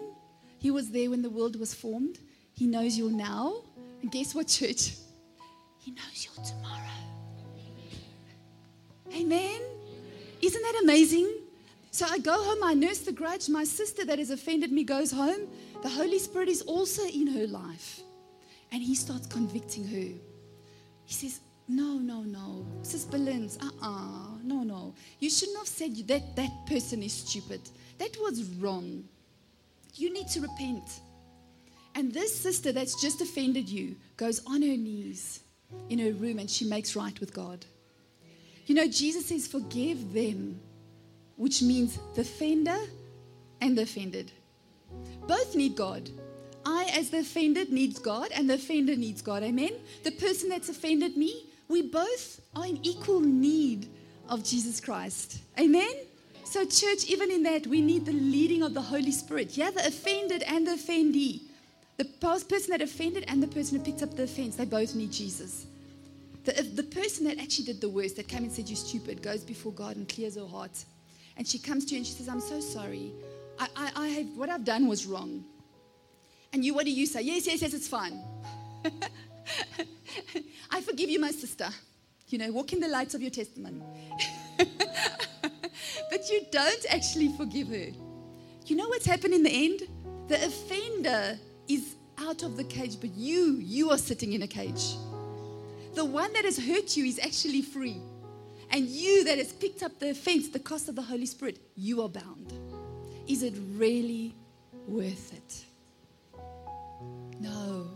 He 0.59 0.71
was 0.71 0.91
there 0.91 1.11
when 1.11 1.21
the 1.21 1.29
world 1.29 1.61
was 1.61 1.75
formed. 1.75 2.19
He 2.55 2.67
knows 2.67 2.97
your 2.97 3.11
now. 3.11 3.65
And 4.01 4.11
guess 4.11 4.35
what, 4.35 4.49
church? 4.49 4.95
He 5.79 5.91
knows 5.91 6.25
your 6.25 6.43
tomorrow. 6.43 6.81
Amen. 9.15 9.61
Isn't 10.41 10.63
that 10.63 10.81
amazing? 10.83 11.44
So 11.95 12.07
I 12.11 12.19
go 12.19 12.33
home, 12.33 12.65
I 12.65 12.75
nurse 12.75 13.03
the 13.03 13.13
grudge. 13.13 13.49
My 13.49 13.63
sister 13.63 14.05
that 14.05 14.19
has 14.19 14.31
offended 14.31 14.73
me 14.73 14.83
goes 14.83 15.13
home. 15.13 15.47
The 15.81 15.89
Holy 15.89 16.19
Spirit 16.19 16.49
is 16.49 16.63
also 16.63 17.05
in 17.05 17.29
her 17.29 17.47
life. 17.47 18.01
And 18.73 18.83
he 18.83 18.97
starts 18.97 19.29
convicting 19.29 19.87
her. 19.87 20.19
He 21.05 21.15
says, 21.15 21.39
No, 21.69 21.97
no, 21.99 22.23
no. 22.23 22.67
Sis 22.83 23.05
Belins, 23.05 23.63
uh 23.63 23.71
uh 23.81 24.27
no, 24.43 24.65
no. 24.65 24.93
You 25.21 25.31
shouldn't 25.31 25.57
have 25.59 25.69
said 25.69 25.95
that 26.09 26.35
that 26.35 26.67
person 26.67 27.01
is 27.01 27.13
stupid. 27.13 27.61
That 27.99 28.17
was 28.21 28.43
wrong. 28.59 29.05
You 29.95 30.13
need 30.13 30.27
to 30.31 30.41
repent. 30.41 30.99
And 31.95 32.13
this 32.13 32.37
sister 32.37 32.73
that's 32.73 33.01
just 33.01 33.21
offended 33.21 33.69
you 33.69 33.95
goes 34.17 34.43
on 34.49 34.63
her 34.63 34.77
knees 34.77 35.45
in 35.89 36.01
her 36.01 36.11
room 36.11 36.41
and 36.41 36.51
she 36.51 36.65
makes 36.65 36.97
right 36.97 37.21
with 37.21 37.33
God. 37.33 37.65
You 38.67 38.75
know, 38.75 38.89
Jesus 38.89 39.27
says, 39.27 39.47
Forgive 39.47 40.13
them, 40.13 40.59
which 41.37 41.63
means 41.63 41.99
the 42.15 42.23
offender 42.23 42.79
and 43.61 43.77
the 43.77 43.83
offended. 43.83 44.31
Both 45.27 45.55
need 45.55 45.77
God. 45.77 46.11
I, 46.67 46.91
as 46.95 47.11
the 47.11 47.19
offended, 47.19 47.71
needs 47.71 47.99
God, 47.99 48.31
and 48.35 48.49
the 48.49 48.55
offender 48.55 48.97
needs 48.97 49.21
God. 49.21 49.43
Amen? 49.43 49.73
The 50.03 50.13
person 50.13 50.49
that's 50.49 50.69
offended 50.69 51.17
me, 51.17 51.47
we 51.69 51.83
both 51.83 52.41
are 52.57 52.67
in 52.67 52.79
equal 52.83 53.21
need 53.21 53.89
of 54.29 54.45
Jesus 54.45 54.81
Christ. 54.81 55.41
Amen? 55.59 55.93
So, 56.45 56.65
church, 56.65 57.07
even 57.07 57.31
in 57.31 57.43
that, 57.43 57.67
we 57.67 57.81
need 57.81 58.07
the 58.07 58.13
leading 58.13 58.63
of 58.63 58.75
the 58.75 58.81
Holy 58.81 59.11
Spirit. 59.13 59.57
Yeah, 59.57 59.71
the 59.71 59.87
offended 59.87 60.43
and 60.45 60.67
the 60.67 60.73
offendee. 60.73 61.43
The 61.97 62.05
person 62.05 62.71
that 62.71 62.83
offended 62.83 63.25
and 63.29 63.43
the 63.43 63.47
person 63.47 63.79
who 63.79 63.85
picked 63.85 64.03
up 64.03 64.15
the 64.15 64.25
offense, 64.25 64.57
they 64.57 64.65
both 64.65 64.95
need 64.95 65.13
Jesus. 65.13 65.67
The, 66.45 66.63
the 66.63 66.83
person 66.83 67.25
that 67.27 67.39
actually 67.39 67.67
did 67.67 67.81
the 67.81 67.89
worst, 67.89 68.17
that 68.17 68.29
came 68.29 68.43
and 68.43 68.53
said, 68.53 68.69
You're 68.69 68.77
stupid, 68.77 69.23
goes 69.23 69.43
before 69.43 69.73
God 69.73 69.97
and 69.97 70.09
clears 70.09 70.37
her 70.37 70.47
heart. 70.47 70.85
And 71.37 71.47
she 71.47 71.59
comes 71.59 71.85
to 71.87 71.93
you 71.93 71.99
and 71.99 72.07
she 72.07 72.13
says, 72.13 72.29
I'm 72.29 72.41
so 72.41 72.61
sorry. 72.61 73.13
I, 73.59 73.69
I, 73.77 73.93
I 73.97 74.09
have, 74.09 74.27
what 74.37 74.49
I've 74.49 74.65
done 74.65 74.87
was 74.87 75.07
wrong. 75.07 75.45
And 76.53 76.65
you, 76.65 76.75
what 76.75 76.85
do 76.85 76.93
you 76.93 77.07
say? 77.07 77.23
Yes, 77.23 77.47
yes, 77.47 77.63
yes, 77.63 77.75
it's 77.75 77.89
fine. 77.89 78.21
I 80.71 80.81
forgive 80.81 81.11
you, 81.11 81.21
my 81.21 81.33
sister. 81.33 81.69
You 82.29 82.39
know, 82.39 82.53
walk 82.53 82.73
in 82.73 82.81
the 82.81 82.89
lights 82.89 83.15
of 83.15 83.21
your 83.21 83.31
testimony. 83.31 83.83
but 84.57 86.31
you 86.31 86.47
don't 86.51 86.87
actually 86.91 87.29
forgive 87.37 87.69
her. 87.69 87.89
You 88.67 88.77
know 88.77 88.89
what's 88.89 89.07
happened 89.07 89.35
in 89.35 89.43
the 89.43 89.51
end? 89.51 89.83
The 90.29 90.37
offender 90.47 91.39
is 91.69 91.97
out 92.19 92.43
of 92.43 92.57
the 92.57 92.65
cage, 92.65 93.01
but 93.01 93.11
you, 93.11 93.57
you 93.61 93.91
are 93.91 93.99
sitting 93.99 94.33
in 94.33 94.43
a 94.43 94.47
cage. 94.47 94.95
The 95.95 96.05
one 96.05 96.33
that 96.33 96.45
has 96.45 96.59
hurt 96.59 96.97
you 96.97 97.05
is 97.05 97.19
actually 97.19 97.63
free. 97.63 98.01
And 98.71 98.89
you 98.89 99.25
that 99.25 99.39
has 99.39 99.53
picked 99.53 99.83
up 99.83 99.99
the 99.99 100.11
offense, 100.11 100.49
the 100.49 100.59
cost 100.59 100.89
of 100.89 100.97
the 100.97 101.03
Holy 101.03 101.27
Spirit, 101.27 101.59
you 101.77 102.03
are 102.03 102.09
bound. 102.09 102.53
Is 103.27 103.43
it 103.43 103.55
really 103.77 104.35
worth 104.87 105.33
it? 105.33 105.65
No, 107.41 107.89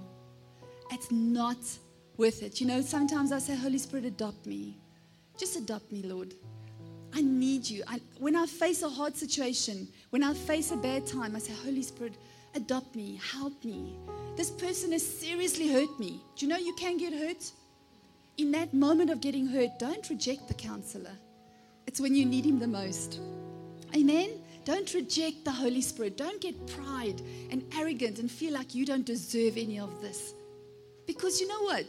it's 0.90 1.10
not 1.10 1.58
worth 2.16 2.42
it. 2.42 2.60
You 2.60 2.66
know, 2.66 2.80
sometimes 2.80 3.32
I 3.32 3.38
say, 3.38 3.56
Holy 3.56 3.78
Spirit, 3.78 4.04
adopt 4.04 4.46
me. 4.46 4.76
Just 5.36 5.56
adopt 5.56 5.90
me, 5.92 6.02
Lord. 6.02 6.34
I 7.14 7.22
need 7.22 7.68
you. 7.68 7.82
I, 7.86 8.00
when 8.18 8.36
I 8.36 8.46
face 8.46 8.82
a 8.82 8.88
hard 8.88 9.16
situation, 9.16 9.88
when 10.10 10.22
I 10.22 10.34
face 10.34 10.72
a 10.72 10.76
bad 10.76 11.06
time, 11.06 11.34
I 11.34 11.38
say, 11.38 11.54
Holy 11.64 11.82
Spirit, 11.82 12.14
adopt 12.54 12.94
me, 12.94 13.20
help 13.32 13.64
me. 13.64 13.96
This 14.36 14.50
person 14.50 14.92
has 14.92 15.06
seriously 15.06 15.68
hurt 15.68 15.98
me. 15.98 16.20
Do 16.36 16.46
you 16.46 16.52
know 16.52 16.58
you 16.58 16.74
can 16.74 16.96
get 16.98 17.12
hurt? 17.12 17.50
In 18.38 18.52
that 18.52 18.72
moment 18.72 19.10
of 19.10 19.20
getting 19.20 19.46
hurt, 19.46 19.78
don't 19.80 20.08
reject 20.08 20.46
the 20.46 20.54
counselor. 20.54 21.10
It's 21.88 22.00
when 22.00 22.14
you 22.14 22.24
need 22.24 22.46
him 22.46 22.60
the 22.60 22.68
most. 22.68 23.20
Amen? 23.96 24.30
Don't 24.64 24.92
reject 24.94 25.44
the 25.44 25.50
Holy 25.50 25.80
Spirit. 25.80 26.16
Don't 26.16 26.40
get 26.40 26.66
pride 26.68 27.20
and 27.50 27.64
arrogant 27.76 28.20
and 28.20 28.30
feel 28.30 28.54
like 28.54 28.76
you 28.76 28.86
don't 28.86 29.04
deserve 29.04 29.56
any 29.56 29.80
of 29.80 30.00
this. 30.00 30.34
Because 31.06 31.40
you 31.40 31.48
know 31.48 31.62
what? 31.62 31.84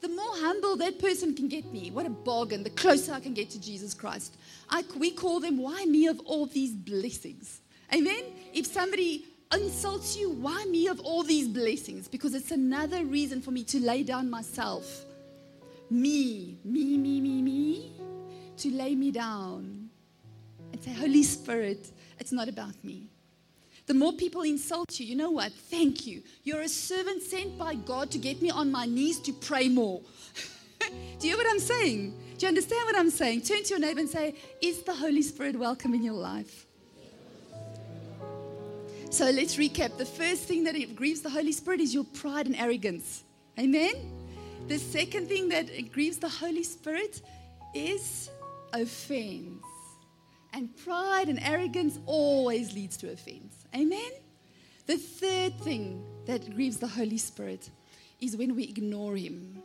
The 0.00 0.08
more 0.08 0.36
humble 0.36 0.76
that 0.78 0.98
person 0.98 1.34
can 1.34 1.48
get 1.48 1.72
me, 1.72 1.90
what 1.92 2.06
a 2.06 2.10
bargain, 2.10 2.64
the 2.64 2.70
closer 2.70 3.12
I 3.12 3.20
can 3.20 3.32
get 3.32 3.50
to 3.50 3.60
Jesus 3.60 3.94
Christ. 3.94 4.36
I, 4.68 4.82
we 4.98 5.12
call 5.12 5.38
them, 5.38 5.58
why 5.58 5.84
me 5.84 6.08
of 6.08 6.18
all 6.24 6.46
these 6.46 6.72
blessings? 6.72 7.60
Amen? 7.94 8.24
If 8.52 8.66
somebody 8.66 9.26
insults 9.52 10.16
you, 10.16 10.30
why 10.30 10.64
me 10.64 10.88
of 10.88 10.98
all 11.00 11.22
these 11.22 11.46
blessings? 11.46 12.08
Because 12.08 12.34
it's 12.34 12.50
another 12.50 13.04
reason 13.04 13.40
for 13.40 13.52
me 13.52 13.62
to 13.64 13.78
lay 13.78 14.02
down 14.02 14.28
myself. 14.28 15.04
Me, 15.90 16.58
me, 16.64 16.96
me, 16.96 17.20
me, 17.20 17.42
me, 17.42 17.92
to 18.56 18.70
lay 18.70 18.94
me 18.94 19.10
down 19.10 19.90
and 20.72 20.82
say, 20.82 20.92
Holy 20.92 21.22
Spirit, 21.22 21.92
it's 22.18 22.32
not 22.32 22.48
about 22.48 22.74
me. 22.82 23.08
The 23.86 23.94
more 23.94 24.12
people 24.14 24.42
insult 24.42 24.98
you, 24.98 25.06
you 25.06 25.14
know 25.14 25.30
what? 25.30 25.52
Thank 25.52 26.06
you. 26.06 26.22
You're 26.42 26.62
a 26.62 26.68
servant 26.68 27.22
sent 27.22 27.58
by 27.58 27.74
God 27.74 28.10
to 28.12 28.18
get 28.18 28.40
me 28.40 28.50
on 28.50 28.72
my 28.72 28.86
knees 28.86 29.20
to 29.20 29.32
pray 29.32 29.68
more. 29.68 30.00
Do 30.80 31.28
you 31.28 31.34
hear 31.34 31.36
what 31.36 31.46
I'm 31.50 31.60
saying? 31.60 32.14
Do 32.38 32.46
you 32.46 32.48
understand 32.48 32.86
what 32.86 32.96
I'm 32.96 33.10
saying? 33.10 33.42
Turn 33.42 33.62
to 33.62 33.68
your 33.68 33.78
neighbor 33.78 34.00
and 34.00 34.08
say, 34.08 34.34
Is 34.62 34.82
the 34.82 34.94
Holy 34.94 35.22
Spirit 35.22 35.58
welcome 35.58 35.94
in 35.94 36.02
your 36.02 36.14
life? 36.14 36.66
So 39.10 39.30
let's 39.30 39.56
recap. 39.56 39.96
The 39.96 40.06
first 40.06 40.44
thing 40.44 40.64
that 40.64 40.96
grieves 40.96 41.20
the 41.20 41.30
Holy 41.30 41.52
Spirit 41.52 41.80
is 41.80 41.94
your 41.94 42.04
pride 42.04 42.46
and 42.46 42.56
arrogance. 42.56 43.22
Amen? 43.58 43.94
The 44.66 44.78
second 44.78 45.28
thing 45.28 45.50
that 45.50 45.92
grieves 45.92 46.18
the 46.18 46.28
Holy 46.28 46.62
Spirit 46.62 47.20
is 47.74 48.30
offense. 48.72 49.62
And 50.54 50.74
pride 50.78 51.28
and 51.28 51.38
arrogance 51.42 51.98
always 52.06 52.72
leads 52.72 52.96
to 52.98 53.12
offense. 53.12 53.66
Amen? 53.74 54.10
The 54.86 54.96
third 54.96 55.58
thing 55.60 56.02
that 56.26 56.54
grieves 56.54 56.78
the 56.78 56.86
Holy 56.86 57.18
Spirit 57.18 57.68
is 58.20 58.36
when 58.36 58.54
we 58.56 58.64
ignore 58.64 59.16
Him. 59.16 59.62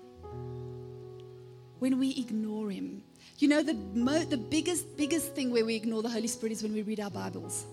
When 1.80 1.98
we 1.98 2.10
ignore 2.12 2.70
Him. 2.70 3.04
You 3.38 3.48
know, 3.48 3.64
the, 3.64 3.76
mo- 3.76 4.26
the 4.26 4.38
biggest, 4.38 4.98
biggest 4.98 5.34
thing 5.34 5.50
where 5.52 5.66
we 5.66 5.76
ignore 5.76 6.02
the 6.02 6.10
Holy 6.10 6.28
Spirit 6.28 6.52
is 6.52 6.64
when 6.64 6.74
we 6.74 6.82
read 6.82 7.00
our 7.00 7.10
Bibles. 7.10 7.66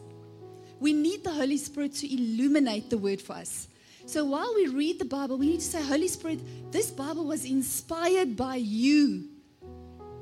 We 0.79 0.93
need 0.93 1.25
the 1.25 1.33
Holy 1.33 1.57
Spirit 1.57 1.95
to 1.95 2.15
illuminate 2.15 2.89
the 2.89 2.99
word 2.99 3.21
for 3.21 3.33
us. 3.33 3.67
So 4.07 4.25
while 4.25 4.53
we 4.55 4.69
read 4.69 5.01
the 5.01 5.05
Bible, 5.05 5.37
we 5.37 5.47
need 5.47 5.61
to 5.61 5.67
say, 5.67 5.83
Holy 5.83 6.07
Spirit, 6.07 6.41
this 6.73 6.91
Bible 6.93 7.25
was 7.25 7.45
inspired 7.45 8.37
by 8.37 8.55
you. 8.55 9.25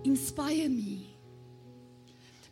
Inspire 0.05 0.69
me. 0.71 1.15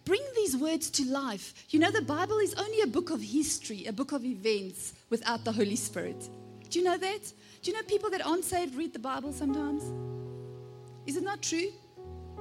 Bring 0.05 0.21
these 0.37 0.57
words 0.57 0.91
to 0.91 1.05
life. 1.07 1.55
You 1.71 1.79
know, 1.79 1.91
the 1.91 2.03
Bible 2.03 2.39
is 2.39 2.55
only 2.55 2.83
a 2.83 2.87
book 2.87 3.11
of 3.11 3.23
history, 3.23 3.87
a 3.87 3.93
book 3.93 4.13
of 4.13 4.25
events 4.25 4.93
without 5.09 5.45
the 5.45 5.53
Holy 5.53 5.77
Spirit. 5.77 6.29
Do 6.69 6.79
you 6.79 6.85
know 6.85 6.99
that? 6.99 7.33
Do 7.63 7.71
you 7.71 7.77
know 7.77 7.83
people 7.85 8.11
that 8.11 8.27
aren't 8.27 8.45
saved 8.45 8.75
read 8.75 8.93
the 8.93 8.99
Bible 8.99 9.33
sometimes? 9.33 9.85
Is 11.07 11.17
it 11.17 11.23
not 11.23 11.41
true? 11.41 11.71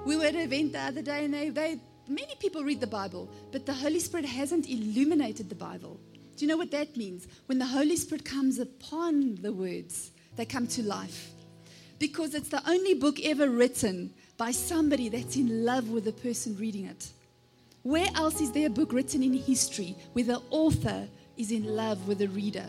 We 0.06 0.17
were 0.17 0.25
at 0.25 0.36
an 0.36 0.41
event 0.41 0.73
the 0.73 0.80
other 0.80 1.01
day 1.01 1.25
and 1.25 1.34
they, 1.34 1.49
they 1.49 1.80
many 2.10 2.36
people 2.39 2.63
read 2.63 2.82
the 2.82 2.88
Bible, 2.88 3.30
but 3.51 3.65
the 3.65 3.73
Holy 3.73 3.99
Spirit 3.99 4.25
hasn't 4.25 4.67
illuminated 4.67 5.47
the 5.47 5.56
Bible. 5.56 5.99
Do 6.35 6.45
you 6.45 6.47
know 6.47 6.57
what 6.57 6.71
that 6.71 6.97
means? 6.97 7.27
When 7.45 7.59
the 7.59 7.65
Holy 7.65 7.95
Spirit 7.95 8.25
comes 8.25 8.59
upon 8.59 9.35
the 9.41 9.53
words, 9.53 10.11
they 10.35 10.45
come 10.45 10.67
to 10.67 10.83
life. 10.83 11.29
Because 11.99 12.33
it's 12.33 12.49
the 12.49 12.67
only 12.67 12.95
book 12.95 13.19
ever 13.23 13.49
written 13.49 14.13
by 14.37 14.51
somebody 14.51 15.07
that's 15.09 15.35
in 15.35 15.65
love 15.65 15.89
with 15.89 16.05
the 16.05 16.11
person 16.11 16.57
reading 16.57 16.85
it. 16.85 17.11
Where 17.83 18.07
else 18.15 18.41
is 18.41 18.51
there 18.51 18.67
a 18.67 18.71
book 18.71 18.93
written 18.93 19.23
in 19.23 19.33
history 19.33 19.95
where 20.13 20.25
the 20.25 20.41
author 20.49 21.07
is 21.37 21.51
in 21.51 21.65
love 21.65 22.07
with 22.07 22.19
the 22.19 22.27
reader? 22.27 22.65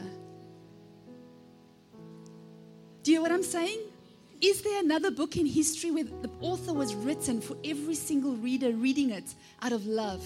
Do 3.03 3.11
you 3.11 3.16
know 3.16 3.22
what 3.22 3.33
I'm 3.33 3.42
saying? 3.42 3.81
Is 4.40 4.62
there 4.62 4.81
another 4.81 5.11
book 5.11 5.37
in 5.37 5.46
history 5.46 5.90
where 5.90 6.05
the 6.05 6.31
author 6.40 6.72
was 6.72 6.94
written 6.94 7.40
for 7.40 7.57
every 7.64 7.94
single 7.94 8.33
reader 8.33 8.72
reading 8.72 9.11
it 9.11 9.35
out 9.62 9.72
of 9.72 9.87
love? 9.87 10.25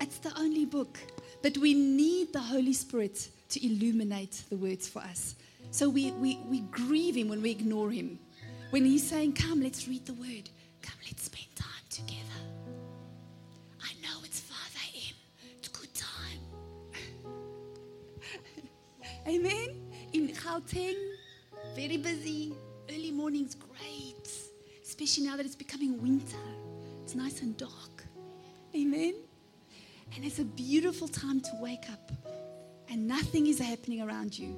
It's 0.00 0.18
the 0.18 0.32
only 0.38 0.64
book. 0.66 0.98
But 1.42 1.56
we 1.58 1.74
need 1.74 2.32
the 2.32 2.40
Holy 2.40 2.72
Spirit 2.72 3.28
to 3.50 3.66
illuminate 3.66 4.42
the 4.50 4.56
words 4.56 4.88
for 4.88 5.00
us. 5.00 5.36
So 5.70 5.88
we, 5.88 6.10
we, 6.12 6.38
we 6.48 6.60
grieve 6.60 7.16
Him 7.16 7.28
when 7.28 7.42
we 7.42 7.50
ignore 7.50 7.90
Him. 7.90 8.18
When 8.70 8.84
He's 8.84 9.08
saying, 9.08 9.34
Come, 9.34 9.62
let's 9.62 9.88
read 9.88 10.04
the 10.06 10.14
Word. 10.14 10.50
Come, 10.82 10.98
let's 11.06 11.24
spend 11.24 11.46
time 11.54 11.66
together. 11.88 12.20
I 13.82 13.92
know 14.02 14.18
it's 14.24 14.40
5 14.40 14.56
a.m., 14.94 15.14
it's 15.58 15.68
good 15.68 15.94
time. 15.94 16.40
Amen. 19.28 19.90
In 20.12 20.28
Gauteng, 20.28 20.96
very 21.74 21.96
busy. 21.96 22.52
Early 22.90 23.12
morning's 23.12 23.54
great, 23.54 24.28
especially 24.84 25.24
now 25.24 25.36
that 25.36 25.46
it's 25.46 25.54
becoming 25.54 26.02
winter. 26.02 26.36
It's 27.04 27.14
nice 27.14 27.40
and 27.40 27.56
dark. 27.56 28.04
Amen. 28.74 29.14
And 30.20 30.26
it's 30.26 30.38
a 30.38 30.44
beautiful 30.44 31.08
time 31.08 31.40
to 31.40 31.50
wake 31.62 31.90
up 31.90 32.12
and 32.90 33.08
nothing 33.08 33.46
is 33.46 33.58
happening 33.58 34.02
around 34.02 34.38
you, 34.38 34.54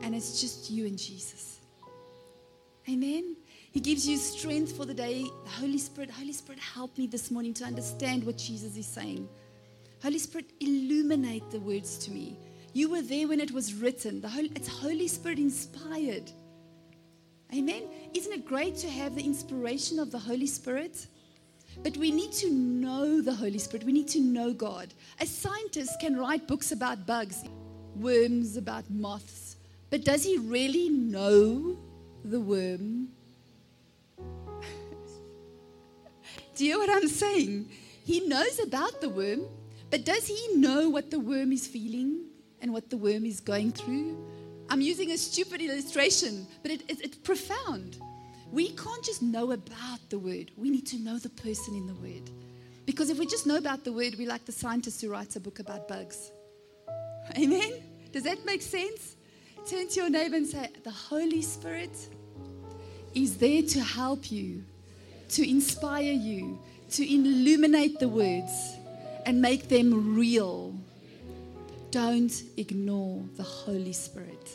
and 0.00 0.14
it's 0.14 0.40
just 0.40 0.70
you 0.70 0.86
and 0.86 0.96
Jesus. 0.96 1.58
Amen. 2.88 3.34
He 3.72 3.80
gives 3.80 4.06
you 4.06 4.16
strength 4.16 4.76
for 4.76 4.84
the 4.84 4.94
day. 4.94 5.24
The 5.42 5.50
Holy 5.50 5.78
Spirit, 5.78 6.08
Holy 6.08 6.32
Spirit, 6.32 6.60
help 6.60 6.96
me 6.96 7.08
this 7.08 7.32
morning 7.32 7.52
to 7.54 7.64
understand 7.64 8.22
what 8.22 8.38
Jesus 8.38 8.76
is 8.76 8.86
saying. 8.86 9.28
Holy 10.04 10.20
Spirit, 10.20 10.52
illuminate 10.60 11.50
the 11.50 11.58
words 11.58 11.98
to 12.04 12.12
me. 12.12 12.36
You 12.72 12.88
were 12.88 13.02
there 13.02 13.26
when 13.26 13.40
it 13.40 13.50
was 13.50 13.74
written. 13.74 14.20
The 14.20 14.28
Holy, 14.28 14.52
it's 14.54 14.68
Holy 14.68 15.08
Spirit 15.08 15.40
inspired. 15.40 16.30
Amen. 17.52 17.82
Isn't 18.14 18.32
it 18.32 18.46
great 18.46 18.76
to 18.76 18.88
have 18.88 19.16
the 19.16 19.24
inspiration 19.24 19.98
of 19.98 20.12
the 20.12 20.20
Holy 20.20 20.46
Spirit? 20.46 21.08
But 21.82 21.96
we 21.96 22.10
need 22.10 22.32
to 22.32 22.50
know 22.50 23.20
the 23.20 23.34
Holy 23.34 23.58
Spirit. 23.58 23.84
We 23.84 23.92
need 23.92 24.08
to 24.08 24.20
know 24.20 24.52
God. 24.52 24.92
A 25.20 25.26
scientist 25.26 25.98
can 26.00 26.16
write 26.16 26.46
books 26.46 26.72
about 26.72 27.06
bugs, 27.06 27.44
worms, 27.96 28.56
about 28.56 28.88
moths. 28.90 29.56
But 29.90 30.04
does 30.04 30.24
he 30.24 30.38
really 30.38 30.88
know 30.88 31.76
the 32.24 32.40
worm? 32.40 33.08
Do 36.56 36.64
you 36.64 36.72
know 36.72 36.78
what 36.78 36.90
I'm 36.90 37.08
saying? 37.08 37.68
He 38.04 38.20
knows 38.26 38.58
about 38.58 39.00
the 39.00 39.08
worm, 39.08 39.42
but 39.90 40.04
does 40.04 40.26
he 40.26 40.56
know 40.56 40.88
what 40.88 41.10
the 41.10 41.20
worm 41.20 41.52
is 41.52 41.66
feeling 41.66 42.24
and 42.60 42.72
what 42.72 42.90
the 42.90 42.96
worm 42.96 43.24
is 43.24 43.40
going 43.40 43.72
through? 43.72 44.16
I'm 44.68 44.80
using 44.80 45.10
a 45.10 45.18
stupid 45.18 45.60
illustration, 45.60 46.46
but 46.62 46.70
it, 46.70 46.82
it, 46.88 47.00
it's 47.02 47.16
profound. 47.18 48.00
We 48.52 48.68
can't 48.72 49.02
just 49.02 49.22
know 49.22 49.52
about 49.52 49.98
the 50.10 50.18
word, 50.18 50.52
we 50.56 50.70
need 50.70 50.86
to 50.88 50.98
know 50.98 51.18
the 51.18 51.30
person 51.30 51.74
in 51.74 51.86
the 51.86 51.94
word. 51.94 52.30
Because 52.84 53.10
if 53.10 53.18
we 53.18 53.26
just 53.26 53.46
know 53.46 53.56
about 53.56 53.84
the 53.84 53.92
word, 53.92 54.16
we're 54.18 54.28
like 54.28 54.44
the 54.44 54.52
scientist 54.52 55.00
who 55.00 55.10
writes 55.10 55.36
a 55.36 55.40
book 55.40 55.58
about 55.58 55.88
bugs. 55.88 56.30
Amen? 57.38 57.82
Does 58.12 58.24
that 58.24 58.44
make 58.44 58.60
sense? 58.60 59.16
Turn 59.66 59.88
to 59.88 60.00
your 60.00 60.10
neighbor 60.10 60.36
and 60.36 60.46
say, 60.46 60.68
The 60.84 60.90
Holy 60.90 61.40
Spirit 61.40 61.96
is 63.14 63.38
there 63.38 63.62
to 63.62 63.80
help 63.80 64.30
you, 64.30 64.64
to 65.30 65.48
inspire 65.48 66.12
you, 66.12 66.58
to 66.90 67.14
illuminate 67.14 68.00
the 68.00 68.08
words 68.08 68.52
and 69.24 69.40
make 69.40 69.68
them 69.68 70.14
real. 70.14 70.74
Don't 71.90 72.42
ignore 72.56 73.22
the 73.36 73.42
Holy 73.42 73.92
Spirit. 73.92 74.50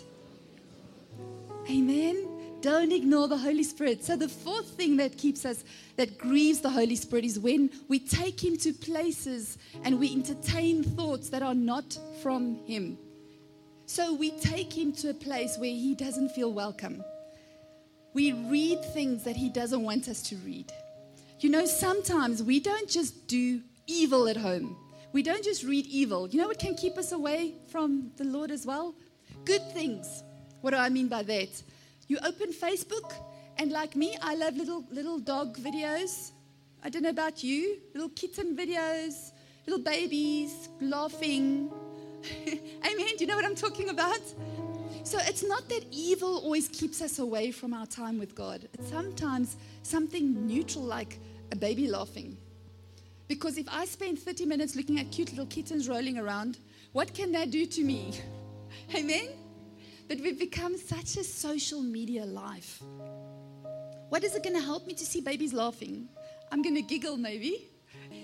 Amen. 1.70 2.37
Don't 2.68 2.92
ignore 2.92 3.30
the 3.30 3.38
Holy 3.38 3.64
Spirit. 3.64 4.04
So, 4.04 4.18
the 4.18 4.28
fourth 4.28 4.72
thing 4.72 4.98
that 4.98 5.18
keeps 5.18 5.46
us, 5.46 5.64
that 5.96 6.18
grieves 6.18 6.60
the 6.60 6.70
Holy 6.70 6.98
Spirit, 6.98 7.24
is 7.24 7.40
when 7.40 7.70
we 7.88 7.98
take 7.98 8.44
Him 8.44 8.58
to 8.58 8.74
places 8.74 9.58
and 9.86 9.98
we 9.98 10.12
entertain 10.12 10.84
thoughts 10.84 11.30
that 11.30 11.42
are 11.42 11.56
not 11.56 11.98
from 12.22 12.58
Him. 12.66 12.98
So, 13.86 14.14
we 14.14 14.32
take 14.32 14.78
Him 14.78 14.92
to 14.96 15.12
a 15.12 15.14
place 15.14 15.56
where 15.58 15.70
He 15.70 15.96
doesn't 15.96 16.28
feel 16.32 16.52
welcome. 16.52 17.02
We 18.14 18.34
read 18.34 18.84
things 18.92 19.24
that 19.24 19.38
He 19.38 19.48
doesn't 19.48 19.84
want 19.84 20.10
us 20.10 20.22
to 20.24 20.36
read. 20.36 20.70
You 21.40 21.50
know, 21.50 21.66
sometimes 21.66 22.44
we 22.44 22.60
don't 22.60 22.90
just 22.90 23.28
do 23.28 23.62
evil 23.88 24.28
at 24.28 24.36
home, 24.36 24.76
we 25.14 25.24
don't 25.24 25.42
just 25.42 25.64
read 25.64 25.86
evil. 25.86 26.28
You 26.28 26.42
know 26.42 26.48
what 26.48 26.60
can 26.60 26.76
keep 26.76 26.98
us 26.98 27.14
away 27.14 27.54
from 27.72 28.12
the 28.18 28.26
Lord 28.26 28.52
as 28.52 28.66
well? 28.66 28.94
Good 29.46 29.62
things. 29.72 30.22
What 30.60 30.72
do 30.72 30.78
I 30.78 30.90
mean 30.90 31.08
by 31.08 31.24
that? 31.24 31.64
You 32.08 32.18
open 32.26 32.54
Facebook, 32.54 33.14
and 33.58 33.72
like 33.72 33.96
me, 33.96 34.18
I 34.22 34.36
love 34.36 34.56
little 34.56 34.86
little 34.92 35.20
dog 35.20 35.58
videos. 35.58 36.32
I 36.84 36.90
don't 36.90 37.04
know 37.04 37.10
about 37.10 37.44
you, 37.44 37.80
little 37.94 38.10
kitten 38.10 38.56
videos, 38.56 39.32
little 39.66 39.84
babies 39.84 40.70
laughing. 40.80 41.72
Amen. 42.48 43.08
Do 43.18 43.20
you 43.20 43.28
know 43.28 43.36
what 43.36 43.46
I'm 43.46 43.56
talking 43.56 43.90
about? 43.90 44.22
So 45.04 45.18
it's 45.22 45.44
not 45.44 45.68
that 45.70 45.86
evil 45.92 46.38
always 46.40 46.68
keeps 46.68 47.02
us 47.02 47.20
away 47.20 47.52
from 47.52 47.74
our 47.74 47.86
time 47.86 48.20
with 48.20 48.36
God. 48.36 48.68
It's 48.74 48.90
sometimes 48.90 49.56
something 49.84 50.48
neutral 50.48 50.84
like 50.84 51.20
a 51.52 51.56
baby 51.56 51.88
laughing. 51.88 52.38
Because 53.28 53.58
if 53.58 53.68
I 53.70 53.86
spend 53.86 54.20
30 54.20 54.46
minutes 54.46 54.76
looking 54.76 55.00
at 55.00 55.12
cute 55.12 55.30
little 55.32 55.46
kittens 55.46 55.90
rolling 55.90 56.18
around, 56.18 56.58
what 56.94 57.14
can 57.14 57.32
that 57.34 57.52
do 57.52 57.66
to 57.66 57.84
me? 57.84 58.20
Amen? 58.96 59.30
But 60.08 60.20
we've 60.22 60.40
become 60.40 60.78
such 60.78 61.18
a 61.18 61.24
social 61.24 61.82
media 61.82 62.26
life. 62.26 62.82
What 64.10 64.24
is 64.24 64.36
it 64.36 64.44
going 64.44 64.56
to 64.56 64.62
help 64.62 64.88
me 64.88 64.94
to 64.94 65.06
see 65.06 65.20
babies 65.20 65.54
laughing? 65.54 66.08
I'm 66.52 66.62
going 66.62 66.76
to 66.76 66.82
giggle 66.82 67.18
maybe. 67.18 67.68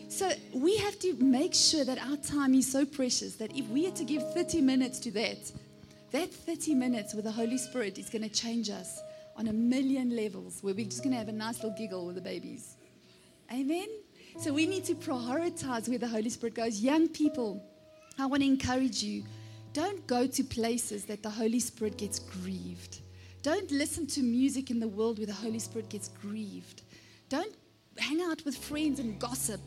So 0.07 0.31
we 0.53 0.77
have 0.77 0.97
to 0.99 1.13
make 1.15 1.53
sure 1.53 1.83
that 1.83 1.97
our 1.99 2.17
time 2.17 2.53
is 2.53 2.71
so 2.71 2.85
precious 2.85 3.35
that 3.35 3.55
if 3.55 3.67
we 3.67 3.87
are 3.87 3.91
to 3.91 4.03
give 4.05 4.21
30 4.33 4.61
minutes 4.61 4.99
to 4.99 5.11
that, 5.11 5.51
that 6.11 6.31
30 6.31 6.75
minutes 6.75 7.13
with 7.13 7.25
the 7.25 7.31
Holy 7.31 7.57
Spirit 7.57 7.97
is 7.97 8.09
going 8.09 8.21
to 8.21 8.29
change 8.29 8.69
us 8.69 9.01
on 9.35 9.47
a 9.47 9.53
million 9.53 10.15
levels 10.15 10.61
where 10.61 10.73
we're 10.73 10.85
just 10.85 11.03
going 11.03 11.11
to 11.11 11.17
have 11.17 11.27
a 11.27 11.33
nice 11.33 11.55
little 11.55 11.77
giggle 11.77 12.05
with 12.05 12.15
the 12.15 12.21
babies. 12.21 12.75
Amen? 13.51 13.87
So 14.39 14.53
we 14.53 14.65
need 14.65 14.85
to 14.85 14.95
prioritize 14.95 15.89
where 15.89 15.97
the 15.97 16.07
Holy 16.07 16.29
Spirit 16.29 16.55
goes. 16.55 16.79
Young 16.79 17.07
people, 17.07 17.61
I 18.17 18.25
want 18.25 18.41
to 18.41 18.47
encourage 18.47 19.03
you 19.03 19.23
don't 19.73 20.05
go 20.07 20.27
to 20.27 20.43
places 20.43 21.05
that 21.05 21.23
the 21.23 21.29
Holy 21.29 21.59
Spirit 21.59 21.97
gets 21.97 22.19
grieved. 22.19 23.01
Don't 23.41 23.69
listen 23.71 24.07
to 24.07 24.21
music 24.21 24.71
in 24.71 24.79
the 24.79 24.87
world 24.87 25.17
where 25.17 25.27
the 25.27 25.33
Holy 25.33 25.59
Spirit 25.59 25.89
gets 25.89 26.07
grieved. 26.07 26.83
Don't 27.29 27.53
hang 27.97 28.21
out 28.21 28.45
with 28.45 28.55
friends 28.55 28.99
and 28.99 29.19
gossip 29.19 29.61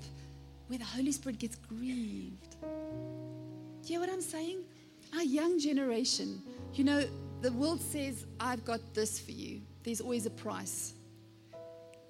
where 0.68 0.78
the 0.78 0.84
Holy 0.84 1.12
Spirit 1.12 1.38
gets 1.38 1.56
grieved. 1.56 2.56
Do 2.62 3.92
you 3.92 3.98
hear 3.98 4.00
what 4.00 4.08
I'm 4.08 4.22
saying? 4.22 4.64
Our 5.14 5.22
young 5.22 5.58
generation, 5.58 6.42
you 6.74 6.84
know, 6.84 7.04
the 7.42 7.52
world 7.52 7.80
says, 7.80 8.26
I've 8.40 8.64
got 8.64 8.80
this 8.94 9.20
for 9.20 9.32
you. 9.32 9.60
There's 9.82 10.00
always 10.00 10.26
a 10.26 10.30
price. 10.30 10.94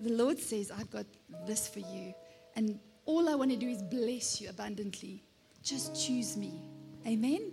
The 0.01 0.13
Lord 0.13 0.39
says, 0.39 0.71
I've 0.71 0.91
got 0.91 1.07
this 1.47 1.69
for 1.69 1.81
you. 1.81 2.15
And 2.55 2.79
all 3.07 3.29
I 3.29 3.35
want 3.35 3.51
to 3.51 3.57
do 3.57 3.69
is 3.69 3.83
bless 3.83 4.41
you 4.41 4.51
abundantly. 4.51 5.23
Just 5.63 6.07
choose 6.07 6.37
me. 6.37 6.53
Amen. 7.07 7.53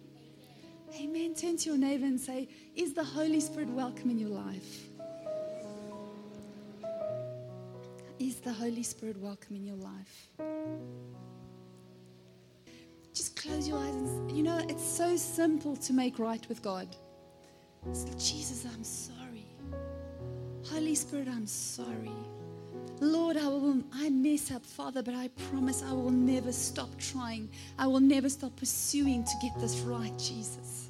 Amen. 0.99 1.33
Turn 1.33 1.57
to 1.57 1.69
your 1.69 1.77
neighbor 1.77 2.05
and 2.05 2.19
say, 2.19 2.47
Is 2.75 2.93
the 2.93 3.03
Holy 3.03 3.39
Spirit 3.39 3.69
welcome 3.69 4.09
in 4.11 4.19
your 4.19 4.29
life? 4.29 4.89
Is 8.19 8.35
the 8.35 8.53
Holy 8.53 8.83
Spirit 8.83 9.17
welcome 9.17 9.55
in 9.55 9.65
your 9.65 9.77
life? 9.77 10.27
Just 13.13 13.35
close 13.35 13.67
your 13.67 13.77
eyes 13.77 13.93
and 13.95 14.31
you 14.31 14.43
know, 14.43 14.59
it's 14.69 14.83
so 14.83 15.17
simple 15.17 15.75
to 15.77 15.93
make 15.93 16.19
right 16.19 16.47
with 16.47 16.61
God. 16.61 16.87
Jesus, 18.17 18.65
I'm 18.73 18.83
sorry. 18.83 19.45
Holy 20.69 20.95
Spirit, 20.95 21.27
I'm 21.27 21.47
sorry. 21.47 22.11
Lord, 23.01 23.35
I 23.35 23.47
will 23.47 23.83
I 23.93 24.09
mess 24.09 24.51
up, 24.51 24.65
Father, 24.65 25.03
but 25.03 25.15
I 25.15 25.29
promise 25.49 25.83
I 25.83 25.91
will 25.91 26.11
never 26.11 26.51
stop 26.51 26.97
trying. 26.97 27.49
I 27.77 27.87
will 27.87 27.99
never 27.99 28.29
stop 28.29 28.55
pursuing 28.55 29.23
to 29.23 29.31
get 29.41 29.59
this 29.59 29.79
right, 29.79 30.17
Jesus. 30.17 30.82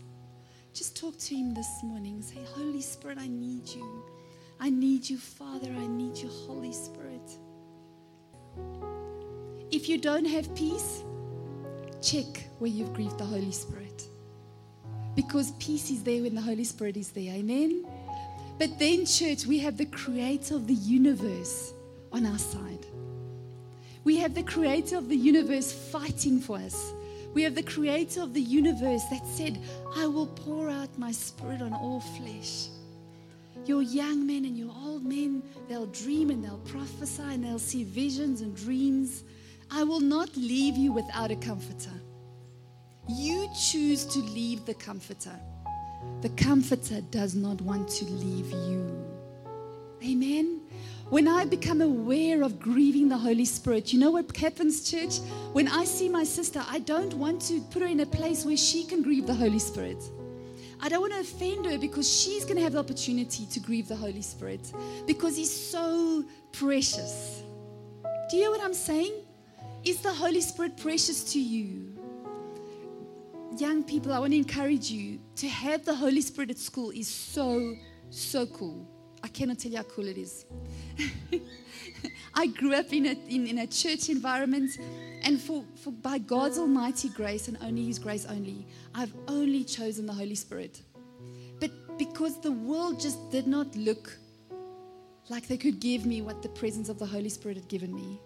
Talk 1.03 1.17
to 1.17 1.35
Him 1.35 1.53
this 1.53 1.83
morning. 1.83 2.21
Say, 2.21 2.37
Holy 2.55 2.79
Spirit, 2.79 3.17
I 3.19 3.27
need 3.27 3.67
you. 3.67 4.05
I 4.57 4.69
need 4.69 5.09
you, 5.09 5.17
Father. 5.17 5.67
I 5.67 5.85
need 5.85 6.15
you, 6.15 6.29
Holy 6.29 6.71
Spirit. 6.71 7.29
If 9.69 9.89
you 9.89 9.97
don't 9.97 10.23
have 10.23 10.55
peace, 10.55 11.03
check 12.01 12.47
where 12.59 12.71
you've 12.71 12.93
grieved 12.93 13.17
the 13.17 13.25
Holy 13.25 13.51
Spirit. 13.51 14.07
Because 15.13 15.51
peace 15.59 15.91
is 15.91 16.03
there 16.03 16.21
when 16.21 16.35
the 16.35 16.41
Holy 16.41 16.63
Spirit 16.63 16.95
is 16.95 17.09
there. 17.09 17.33
Amen. 17.33 17.85
But 18.57 18.79
then, 18.79 19.05
church, 19.05 19.45
we 19.45 19.59
have 19.59 19.75
the 19.75 19.87
creator 19.87 20.55
of 20.55 20.67
the 20.67 20.73
universe 20.73 21.73
on 22.13 22.25
our 22.25 22.39
side. 22.39 22.85
We 24.05 24.19
have 24.19 24.35
the 24.35 24.43
creator 24.43 24.95
of 24.95 25.09
the 25.09 25.17
universe 25.17 25.73
fighting 25.73 26.39
for 26.39 26.59
us. 26.59 26.93
We 27.33 27.43
have 27.43 27.55
the 27.55 27.63
creator 27.63 28.21
of 28.21 28.33
the 28.33 28.41
universe 28.41 29.03
that 29.09 29.25
said, 29.25 29.59
I 29.95 30.05
will 30.05 30.27
pour 30.27 30.69
out 30.69 30.97
my 30.97 31.11
spirit 31.11 31.61
on 31.61 31.73
all 31.73 31.99
flesh. 31.99 32.67
Your 33.65 33.81
young 33.81 34.27
men 34.27 34.45
and 34.45 34.57
your 34.57 34.71
old 34.75 35.03
men, 35.03 35.41
they'll 35.67 35.87
dream 35.87 36.29
and 36.29 36.43
they'll 36.43 36.59
prophesy 36.59 37.23
and 37.23 37.43
they'll 37.43 37.59
see 37.59 37.83
visions 37.83 38.41
and 38.41 38.55
dreams. 38.55 39.23
I 39.71 39.83
will 39.83 39.99
not 39.99 40.35
leave 40.35 40.77
you 40.77 40.91
without 40.91 41.31
a 41.31 41.35
comforter. 41.35 41.93
You 43.09 43.49
choose 43.69 44.05
to 44.05 44.19
leave 44.19 44.65
the 44.65 44.75
comforter. 44.75 45.39
The 46.21 46.29
comforter 46.29 47.01
does 47.09 47.35
not 47.35 47.61
want 47.61 47.89
to 47.89 48.05
leave 48.05 48.51
you. 48.51 49.05
Amen. 50.03 50.61
When 51.09 51.27
I 51.27 51.45
become 51.45 51.81
aware 51.81 52.43
of 52.43 52.59
grieving 52.59 53.07
the 53.07 53.17
Holy 53.17 53.45
Spirit, 53.45 53.93
you 53.93 53.99
know 53.99 54.11
what 54.11 54.35
happens, 54.35 54.89
church? 54.89 55.19
When 55.53 55.67
I 55.67 55.85
see 55.85 56.09
my 56.09 56.23
sister, 56.23 56.63
I 56.67 56.79
don't 56.79 57.13
want 57.13 57.41
to 57.43 57.61
put 57.71 57.81
her 57.81 57.87
in 57.87 57.99
a 57.99 58.05
place 58.05 58.45
where 58.45 58.57
she 58.57 58.83
can 58.83 59.01
grieve 59.03 59.27
the 59.27 59.33
Holy 59.33 59.59
Spirit. 59.59 60.03
I 60.81 60.89
don't 60.89 61.01
want 61.01 61.13
to 61.13 61.19
offend 61.19 61.65
her 61.65 61.77
because 61.77 62.11
she's 62.11 62.43
going 62.43 62.57
to 62.57 62.63
have 62.63 62.73
the 62.73 62.79
opportunity 62.79 63.45
to 63.45 63.59
grieve 63.59 63.87
the 63.87 63.95
Holy 63.95 64.21
Spirit 64.21 64.73
because 65.05 65.37
He's 65.37 65.51
so 65.51 66.25
precious. 66.51 67.43
Do 68.29 68.37
you 68.37 68.43
hear 68.43 68.51
what 68.51 68.61
I'm 68.61 68.73
saying? 68.73 69.13
Is 69.85 70.01
the 70.01 70.11
Holy 70.11 70.41
Spirit 70.41 70.77
precious 70.77 71.31
to 71.33 71.39
you? 71.39 71.93
young 73.59 73.83
people, 73.83 74.11
I 74.11 74.19
want 74.19 74.31
to 74.31 74.37
encourage 74.37 74.89
you 74.89 75.19
to 75.35 75.47
have 75.47 75.85
the 75.85 75.93
Holy 75.93 76.21
Spirit 76.21 76.49
at 76.49 76.57
school 76.57 76.91
is 76.91 77.07
so, 77.07 77.75
so 78.09 78.45
cool. 78.47 78.87
I 79.23 79.29
cannot 79.29 79.59
tell 79.59 79.71
you 79.71 79.77
how 79.77 79.83
cool 79.83 80.07
it 80.07 80.17
is. 80.17 80.45
I 82.35 82.47
grew 82.47 82.73
up 82.73 82.91
in 82.91 83.05
a, 83.05 83.15
in, 83.29 83.47
in 83.47 83.59
a 83.59 83.67
church 83.67 84.09
environment, 84.09 84.77
and 85.23 85.39
for, 85.39 85.63
for 85.75 85.91
by 85.91 86.17
God's 86.17 86.59
almighty 86.59 87.07
grace 87.09 87.47
and 87.47 87.57
only 87.61 87.85
His 87.85 87.99
grace 87.99 88.25
only, 88.25 88.67
I've 88.93 89.13
only 89.29 89.63
chosen 89.63 90.05
the 90.05 90.13
Holy 90.13 90.35
Spirit. 90.35 90.81
But 91.59 91.71
because 91.97 92.41
the 92.41 92.51
world 92.51 92.99
just 92.99 93.31
did 93.31 93.47
not 93.47 93.73
look 93.77 94.17
like 95.29 95.47
they 95.47 95.57
could 95.57 95.79
give 95.79 96.05
me 96.05 96.21
what 96.21 96.41
the 96.41 96.49
presence 96.49 96.89
of 96.89 96.99
the 96.99 97.05
Holy 97.05 97.29
Spirit 97.29 97.55
had 97.55 97.67
given 97.69 97.95
me. 97.95 98.19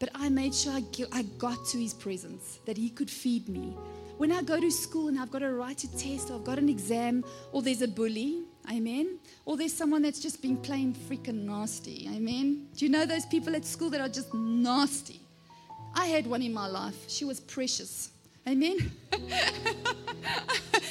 But 0.00 0.10
I 0.14 0.28
made 0.28 0.54
sure 0.54 0.72
I, 0.72 0.82
I 1.12 1.22
got 1.38 1.64
to 1.66 1.78
His 1.78 1.94
presence, 1.94 2.58
that 2.66 2.76
He 2.76 2.90
could 2.90 3.10
feed 3.10 3.48
me. 3.48 3.76
When 4.18 4.32
I 4.32 4.42
go 4.42 4.58
to 4.58 4.70
school 4.70 5.08
and 5.08 5.20
I've 5.20 5.30
got 5.30 5.40
to 5.40 5.52
write 5.52 5.84
a 5.84 5.96
test, 5.96 6.30
or 6.30 6.34
I've 6.34 6.44
got 6.44 6.58
an 6.58 6.68
exam, 6.68 7.24
or 7.52 7.62
there's 7.62 7.82
a 7.82 7.88
bully, 7.88 8.42
amen, 8.70 9.18
or 9.44 9.56
there's 9.56 9.72
someone 9.72 10.02
that's 10.02 10.20
just 10.20 10.42
been 10.42 10.56
plain 10.56 10.94
freaking 10.94 11.44
nasty, 11.44 12.08
amen. 12.14 12.68
Do 12.76 12.84
you 12.84 12.90
know 12.90 13.06
those 13.06 13.26
people 13.26 13.54
at 13.56 13.64
school 13.64 13.90
that 13.90 14.00
are 14.00 14.08
just 14.08 14.32
nasty? 14.34 15.20
I 15.94 16.06
had 16.06 16.26
one 16.26 16.42
in 16.42 16.52
my 16.52 16.66
life. 16.66 17.08
She 17.08 17.24
was 17.24 17.40
precious, 17.40 18.10
amen. 18.46 18.90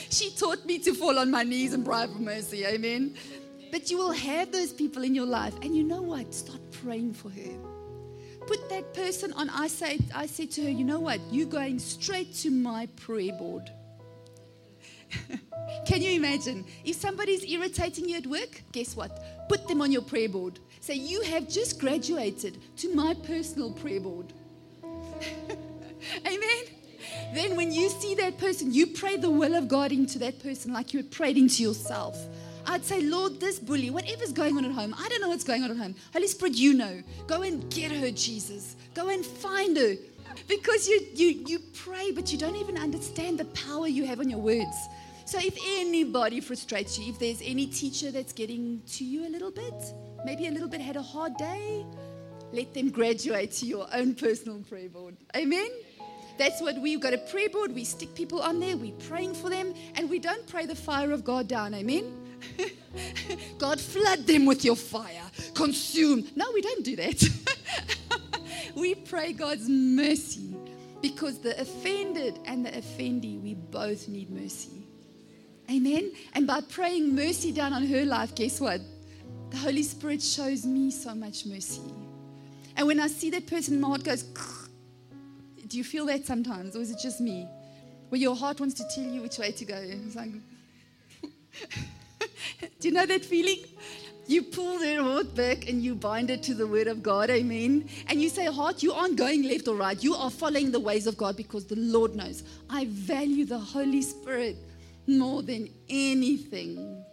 she 0.09 0.31
taught 0.31 0.65
me 0.65 0.79
to 0.79 0.93
fall 0.93 1.19
on 1.19 1.29
my 1.31 1.43
knees 1.43 1.73
and 1.73 1.83
bribe 1.83 2.11
for 2.11 2.19
mercy, 2.19 2.65
amen. 2.65 3.15
But 3.71 3.91
you 3.91 3.97
will 3.97 4.11
have 4.11 4.51
those 4.51 4.71
people 4.71 5.03
in 5.03 5.13
your 5.13 5.25
life, 5.25 5.55
and 5.61 5.75
you 5.75 5.83
know 5.83 6.01
what? 6.01 6.33
Start 6.33 6.59
praying 6.71 7.13
for 7.13 7.29
her 7.29 7.75
put 8.47 8.69
that 8.69 8.93
person 8.93 9.33
on. 9.33 9.49
I 9.49 9.67
say, 9.67 9.99
I 10.13 10.25
said 10.25 10.51
to 10.51 10.63
her, 10.63 10.69
you 10.69 10.83
know 10.83 10.99
what? 10.99 11.19
You're 11.31 11.47
going 11.47 11.79
straight 11.79 12.33
to 12.35 12.51
my 12.51 12.87
prayer 12.95 13.33
board. 13.33 13.71
Can 15.85 16.01
you 16.01 16.11
imagine? 16.11 16.65
If 16.83 16.95
somebody's 16.95 17.43
irritating 17.43 18.09
you 18.09 18.17
at 18.17 18.25
work, 18.25 18.61
guess 18.71 18.95
what? 18.95 19.47
Put 19.49 19.67
them 19.67 19.81
on 19.81 19.91
your 19.91 20.01
prayer 20.01 20.29
board. 20.29 20.59
Say, 20.79 20.95
you 20.95 21.21
have 21.23 21.47
just 21.47 21.79
graduated 21.79 22.57
to 22.77 22.93
my 22.93 23.13
personal 23.13 23.71
prayer 23.71 23.99
board. 23.99 24.33
Amen. 26.25 26.63
Then, 27.33 27.55
when 27.55 27.71
you 27.71 27.89
see 27.89 28.15
that 28.15 28.37
person, 28.37 28.73
you 28.73 28.87
pray 28.87 29.17
the 29.17 29.29
will 29.29 29.55
of 29.55 29.67
God 29.67 29.91
into 29.91 30.19
that 30.19 30.41
person 30.41 30.73
like 30.73 30.93
you 30.93 31.03
prayed 31.03 31.37
into 31.37 31.61
yourself. 31.61 32.17
I'd 32.67 32.83
say, 32.83 33.01
Lord, 33.01 33.39
this 33.39 33.59
bully, 33.59 33.91
whatever's 33.91 34.31
going 34.31 34.57
on 34.57 34.65
at 34.65 34.71
home, 34.71 34.95
I 34.97 35.07
don't 35.09 35.21
know 35.21 35.29
what's 35.29 35.43
going 35.43 35.63
on 35.63 35.71
at 35.71 35.77
home. 35.77 35.95
Holy 36.13 36.27
Spirit, 36.27 36.55
you 36.55 36.73
know. 36.73 37.03
Go 37.27 37.43
and 37.43 37.69
get 37.71 37.91
her, 37.91 38.09
Jesus. 38.11 38.75
Go 38.95 39.09
and 39.09 39.23
find 39.23 39.77
her. 39.77 39.95
Because 40.47 40.87
you, 40.87 41.01
you, 41.13 41.43
you 41.45 41.59
pray, 41.73 42.11
but 42.11 42.31
you 42.31 42.37
don't 42.37 42.55
even 42.55 42.77
understand 42.77 43.37
the 43.37 43.45
power 43.45 43.87
you 43.87 44.05
have 44.05 44.19
on 44.19 44.29
your 44.29 44.39
words. 44.39 44.75
So 45.25 45.39
if 45.39 45.57
anybody 45.79 46.39
frustrates 46.39 46.99
you, 46.99 47.09
if 47.09 47.17
there's 47.17 47.41
any 47.43 47.65
teacher 47.65 48.11
that's 48.11 48.31
getting 48.31 48.83
to 48.93 49.03
you 49.03 49.27
a 49.27 49.29
little 49.29 49.49
bit, 49.49 49.73
maybe 50.23 50.47
a 50.47 50.51
little 50.51 50.67
bit 50.67 50.81
had 50.81 50.95
a 50.95 51.01
hard 51.01 51.35
day, 51.35 51.83
let 52.51 52.75
them 52.75 52.91
graduate 52.91 53.51
to 53.53 53.65
your 53.65 53.87
own 53.91 54.13
personal 54.13 54.59
prayer 54.59 54.87
board. 54.87 55.17
Amen? 55.35 55.67
That's 56.37 56.61
what 56.61 56.77
we've 56.79 56.99
got 56.99 57.13
a 57.13 57.17
prayer 57.17 57.49
board. 57.49 57.73
We 57.73 57.85
stick 57.85 58.13
people 58.13 58.39
on 58.39 58.59
there. 58.59 58.77
We're 58.77 58.93
praying 58.93 59.33
for 59.33 59.49
them. 59.49 59.73
And 59.95 60.09
we 60.11 60.19
don't 60.19 60.45
pray 60.47 60.67
the 60.67 60.75
fire 60.75 61.11
of 61.11 61.23
God 61.23 61.47
down. 61.47 61.73
Amen? 61.73 62.21
God, 63.57 63.79
flood 63.79 64.27
them 64.27 64.45
with 64.45 64.63
your 64.63 64.75
fire. 64.75 65.23
Consume. 65.55 66.27
No, 66.35 66.51
we 66.53 66.61
don't 66.61 66.83
do 66.85 66.95
that. 66.97 67.29
we 68.75 68.93
pray 68.93 69.33
God's 69.33 69.67
mercy 69.67 70.55
because 71.01 71.39
the 71.39 71.59
offended 71.59 72.37
and 72.45 72.65
the 72.65 72.71
offendee, 72.71 73.41
we 73.41 73.55
both 73.55 74.07
need 74.07 74.29
mercy. 74.29 74.74
Amen. 75.69 76.11
And 76.33 76.45
by 76.45 76.61
praying 76.61 77.15
mercy 77.15 77.51
down 77.51 77.73
on 77.73 77.85
her 77.85 78.05
life, 78.05 78.35
guess 78.35 78.59
what? 78.59 78.81
The 79.49 79.57
Holy 79.57 79.83
Spirit 79.83 80.21
shows 80.21 80.65
me 80.65 80.91
so 80.91 81.15
much 81.15 81.45
mercy. 81.45 81.81
And 82.77 82.87
when 82.87 82.99
I 82.99 83.07
see 83.07 83.29
that 83.31 83.47
person, 83.47 83.79
my 83.79 83.87
heart 83.87 84.03
goes, 84.03 84.23
do 85.67 85.77
you 85.77 85.83
feel 85.83 86.05
that 86.07 86.25
sometimes? 86.25 86.75
Or 86.75 86.81
is 86.81 86.91
it 86.91 86.99
just 87.01 87.21
me? 87.21 87.47
Where 88.09 88.21
your 88.21 88.35
heart 88.35 88.59
wants 88.59 88.75
to 88.75 88.83
tell 88.93 89.03
you 89.05 89.21
which 89.21 89.39
way 89.39 89.51
to 89.51 89.65
go. 89.65 89.75
It's 89.77 90.15
like, 90.15 90.31
Do 92.79 92.87
you 92.87 92.93
know 92.93 93.05
that 93.05 93.25
feeling? 93.25 93.65
You 94.27 94.41
pull 94.41 94.79
their 94.79 95.03
heart 95.03 95.35
back 95.35 95.69
and 95.69 95.83
you 95.83 95.93
bind 95.93 96.29
it 96.31 96.41
to 96.43 96.55
the 96.55 96.65
word 96.65 96.87
of 96.87 97.03
God, 97.03 97.29
amen. 97.29 97.87
And 98.07 98.21
you 98.21 98.29
say, 98.29 98.45
Heart, 98.45 98.81
you 98.81 98.91
aren't 98.91 99.17
going 99.17 99.43
left 99.43 99.67
or 99.67 99.75
right. 99.75 100.01
You 100.03 100.15
are 100.15 100.31
following 100.31 100.71
the 100.71 100.79
ways 100.79 101.05
of 101.05 101.15
God 101.15 101.37
because 101.37 101.65
the 101.65 101.75
Lord 101.75 102.15
knows. 102.15 102.43
I 102.69 102.85
value 102.85 103.45
the 103.45 103.59
Holy 103.59 104.01
Spirit 104.01 104.57
more 105.07 105.41
than 105.41 105.69
anything. 105.89 107.03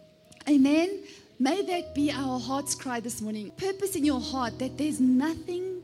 Amen. 0.49 1.03
May 1.39 1.61
that 1.63 1.95
be 1.95 2.11
our 2.11 2.39
heart's 2.39 2.75
cry 2.75 2.99
this 2.99 3.21
morning. 3.21 3.51
Purpose 3.57 3.95
in 3.95 4.05
your 4.05 4.21
heart 4.21 4.59
that 4.59 4.77
there's 4.77 4.99
nothing 4.99 5.81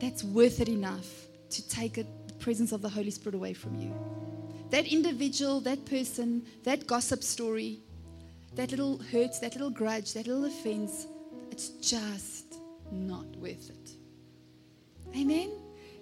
that's 0.00 0.24
worth 0.24 0.60
it 0.60 0.68
enough 0.68 1.06
to 1.50 1.68
take 1.68 1.94
the 1.94 2.34
presence 2.34 2.72
of 2.72 2.82
the 2.82 2.88
Holy 2.88 3.10
Spirit 3.10 3.34
away 3.34 3.52
from 3.54 3.78
you. 3.80 3.92
That 4.70 4.86
individual, 4.86 5.60
that 5.60 5.84
person, 5.86 6.42
that 6.64 6.86
gossip 6.86 7.22
story, 7.22 7.80
that 8.54 8.70
little 8.70 8.98
hurt, 8.98 9.40
that 9.40 9.54
little 9.54 9.70
grudge, 9.70 10.12
that 10.14 10.26
little 10.26 10.44
offense, 10.44 11.06
it's 11.50 11.68
just 11.68 12.54
not 12.90 13.26
worth 13.36 13.70
it. 13.70 13.90
Amen? 15.16 15.50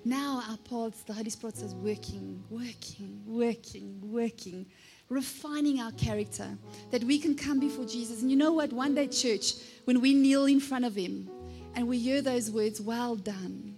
Now 0.04 0.42
our 0.48 0.56
paths, 0.58 1.02
the 1.02 1.12
Holy 1.12 1.30
Spirit 1.30 1.56
is 1.56 1.74
working, 1.74 2.42
working, 2.50 3.20
working, 3.26 3.98
working, 4.02 4.66
refining 5.08 5.80
our 5.80 5.92
character 5.92 6.48
that 6.90 7.04
we 7.04 7.18
can 7.18 7.34
come 7.34 7.60
before 7.60 7.84
Jesus. 7.84 8.22
And 8.22 8.30
you 8.30 8.36
know 8.36 8.52
what? 8.52 8.72
One 8.72 8.94
day, 8.94 9.06
church, 9.06 9.54
when 9.84 10.00
we 10.00 10.14
kneel 10.14 10.46
in 10.46 10.60
front 10.60 10.84
of 10.84 10.94
Him 10.94 11.30
and 11.74 11.86
we 11.86 11.98
hear 11.98 12.22
those 12.22 12.50
words, 12.50 12.80
well 12.80 13.16
done, 13.16 13.76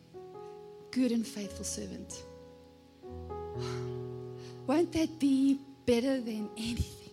good 0.91 1.13
and 1.13 1.27
faithful 1.27 1.65
servant. 1.65 2.23
Won't 4.67 4.93
that 4.93 5.19
be 5.19 5.61
better 5.87 6.21
than 6.21 6.49
anything? 6.57 7.11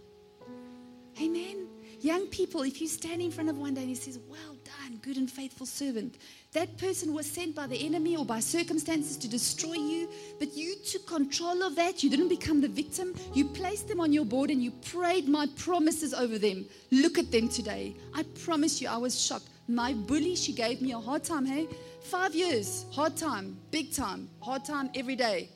Amen. 1.22 1.68
Young 2.02 2.28
people, 2.28 2.62
if 2.64 2.82
you 2.82 2.88
stand 2.88 3.22
in 3.22 3.32
front 3.32 3.50
of 3.50 3.58
one 3.58 3.74
day 3.74 3.82
and 3.82 3.90
he 3.90 3.96
says, 3.96 4.20
Well 4.28 4.58
done, 4.64 5.00
good 5.02 5.18
and 5.18 5.32
faithful 5.32 5.66
servant, 5.66 6.18
that 6.56 6.78
person 6.78 7.14
was 7.14 7.30
sent 7.30 7.54
by 7.54 7.68
the 7.68 7.86
enemy 7.86 8.16
or 8.16 8.26
by 8.26 8.40
circumstances 8.40 9.18
to 9.18 9.28
destroy 9.28 9.74
you, 9.74 10.10
but 10.40 10.56
you 10.56 10.76
took 10.90 11.06
control 11.06 11.62
of 11.64 11.76
that. 11.76 12.02
You 12.02 12.10
didn't 12.10 12.30
become 12.30 12.62
the 12.62 12.70
victim. 12.70 13.14
You 13.34 13.44
placed 13.44 13.90
them 13.90 14.00
on 14.00 14.14
your 14.14 14.24
board 14.24 14.50
and 14.50 14.64
you 14.64 14.72
prayed 14.72 15.28
my 15.28 15.48
promises 15.58 16.14
over 16.14 16.40
them. 16.40 16.66
Look 16.92 17.18
at 17.18 17.30
them 17.30 17.50
today. 17.50 17.94
I 18.14 18.24
promise 18.46 18.82
you, 18.82 18.88
I 18.88 18.96
was 18.96 19.20
shocked. 19.22 19.50
My 19.68 19.92
bully, 19.94 20.38
she 20.38 20.54
gave 20.54 20.82
me 20.82 20.94
a 20.94 21.00
hard 21.00 21.26
time, 21.26 21.46
hey? 21.46 21.68
Five 22.04 22.34
years, 22.34 22.86
hard 22.94 23.18
time, 23.18 23.58
big 23.72 23.92
time, 23.92 24.30
hard 24.42 24.64
time 24.64 24.90
every 24.96 25.18
day. 25.18 25.50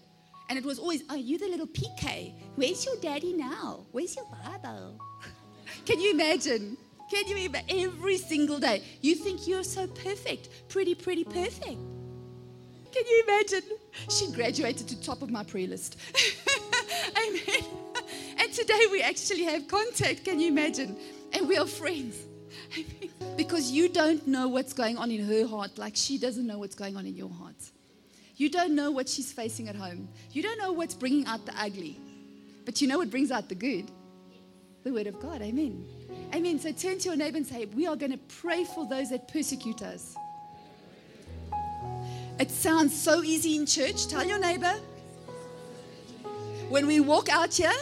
And 0.49 0.59
it 0.59 0.65
was 0.65 0.79
always, 0.79 1.03
Are 1.09 1.17
you 1.17 1.37
the 1.37 1.47
little 1.47 1.67
PK? 1.67 2.33
Where's 2.55 2.85
your 2.85 2.97
daddy 2.97 3.31
now? 3.31 3.85
Where's 3.91 4.17
your 4.17 4.25
Bible? 4.25 4.99
Can 5.85 6.01
you 6.01 6.11
imagine? 6.11 6.75
Can 7.09 7.27
you 7.27 7.37
imagine? 7.37 7.65
Every 7.69 8.17
single 8.17 8.59
day. 8.59 8.83
You 9.01 9.15
think 9.15 9.47
you're 9.47 9.63
so 9.63 9.87
perfect, 9.87 10.49
pretty, 10.69 10.95
pretty 10.95 11.23
perfect. 11.23 11.77
Can 12.91 13.03
you 13.05 13.23
imagine? 13.27 13.63
She 14.09 14.31
graduated 14.31 14.87
to 14.87 15.01
top 15.01 15.21
of 15.21 15.29
my 15.29 15.43
prayer 15.43 15.67
list. 15.67 15.97
Amen. 17.17 17.69
And 18.37 18.53
today 18.53 18.79
we 18.91 19.01
actually 19.01 19.43
have 19.43 19.67
contact. 19.67 20.25
Can 20.25 20.39
you 20.39 20.47
imagine? 20.47 20.97
And 21.33 21.47
we 21.47 21.57
are 21.57 21.67
friends. 21.67 22.15
Amen. 22.73 23.35
Because 23.37 23.71
you 23.71 23.89
don't 23.89 24.25
know 24.27 24.47
what's 24.47 24.73
going 24.73 24.97
on 24.97 25.11
in 25.11 25.25
her 25.25 25.47
heart 25.47 25.77
like 25.77 25.95
she 25.95 26.17
doesn't 26.17 26.45
know 26.45 26.59
what's 26.59 26.75
going 26.75 26.97
on 26.97 27.05
in 27.05 27.15
your 27.15 27.29
heart. 27.29 27.55
You 28.35 28.49
don't 28.49 28.73
know 28.73 28.91
what 28.91 29.09
she's 29.09 29.31
facing 29.31 29.67
at 29.67 29.75
home. 29.75 30.07
You 30.31 30.41
don't 30.41 30.57
know 30.57 30.71
what's 30.71 30.95
bringing 30.95 31.25
out 31.25 31.45
the 31.45 31.53
ugly. 31.59 31.99
But 32.65 32.81
you 32.81 32.87
know 32.87 32.97
what 32.97 33.09
brings 33.09 33.31
out 33.31 33.49
the 33.49 33.55
good 33.55 33.91
the 34.83 34.93
word 34.93 35.07
of 35.07 35.19
God. 35.19 35.41
Amen. 35.41 35.85
Amen. 36.33 36.59
So 36.59 36.71
turn 36.71 36.99
to 36.99 37.09
your 37.09 37.15
neighbor 37.15 37.37
and 37.37 37.45
say, 37.45 37.65
We 37.65 37.87
are 37.87 37.95
going 37.95 38.11
to 38.11 38.17
pray 38.17 38.63
for 38.63 38.87
those 38.87 39.09
that 39.09 39.27
persecute 39.27 39.81
us. 39.81 40.15
It 42.39 42.51
sounds 42.51 42.99
so 42.99 43.23
easy 43.23 43.55
in 43.55 43.65
church. 43.65 44.07
Tell 44.07 44.25
your 44.25 44.39
neighbor. 44.39 44.73
When 46.69 46.87
we 46.87 46.99
walk 46.99 47.29
out 47.29 47.53
here, 47.53 47.73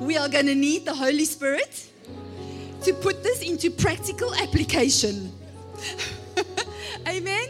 we 0.00 0.16
are 0.16 0.28
going 0.28 0.46
to 0.46 0.54
need 0.54 0.84
the 0.84 0.94
Holy 0.94 1.24
Spirit 1.24 1.90
to 2.82 2.92
put 2.92 3.22
this 3.22 3.42
into 3.42 3.70
practical 3.70 4.34
application. 4.34 5.32
Amen. 7.08 7.48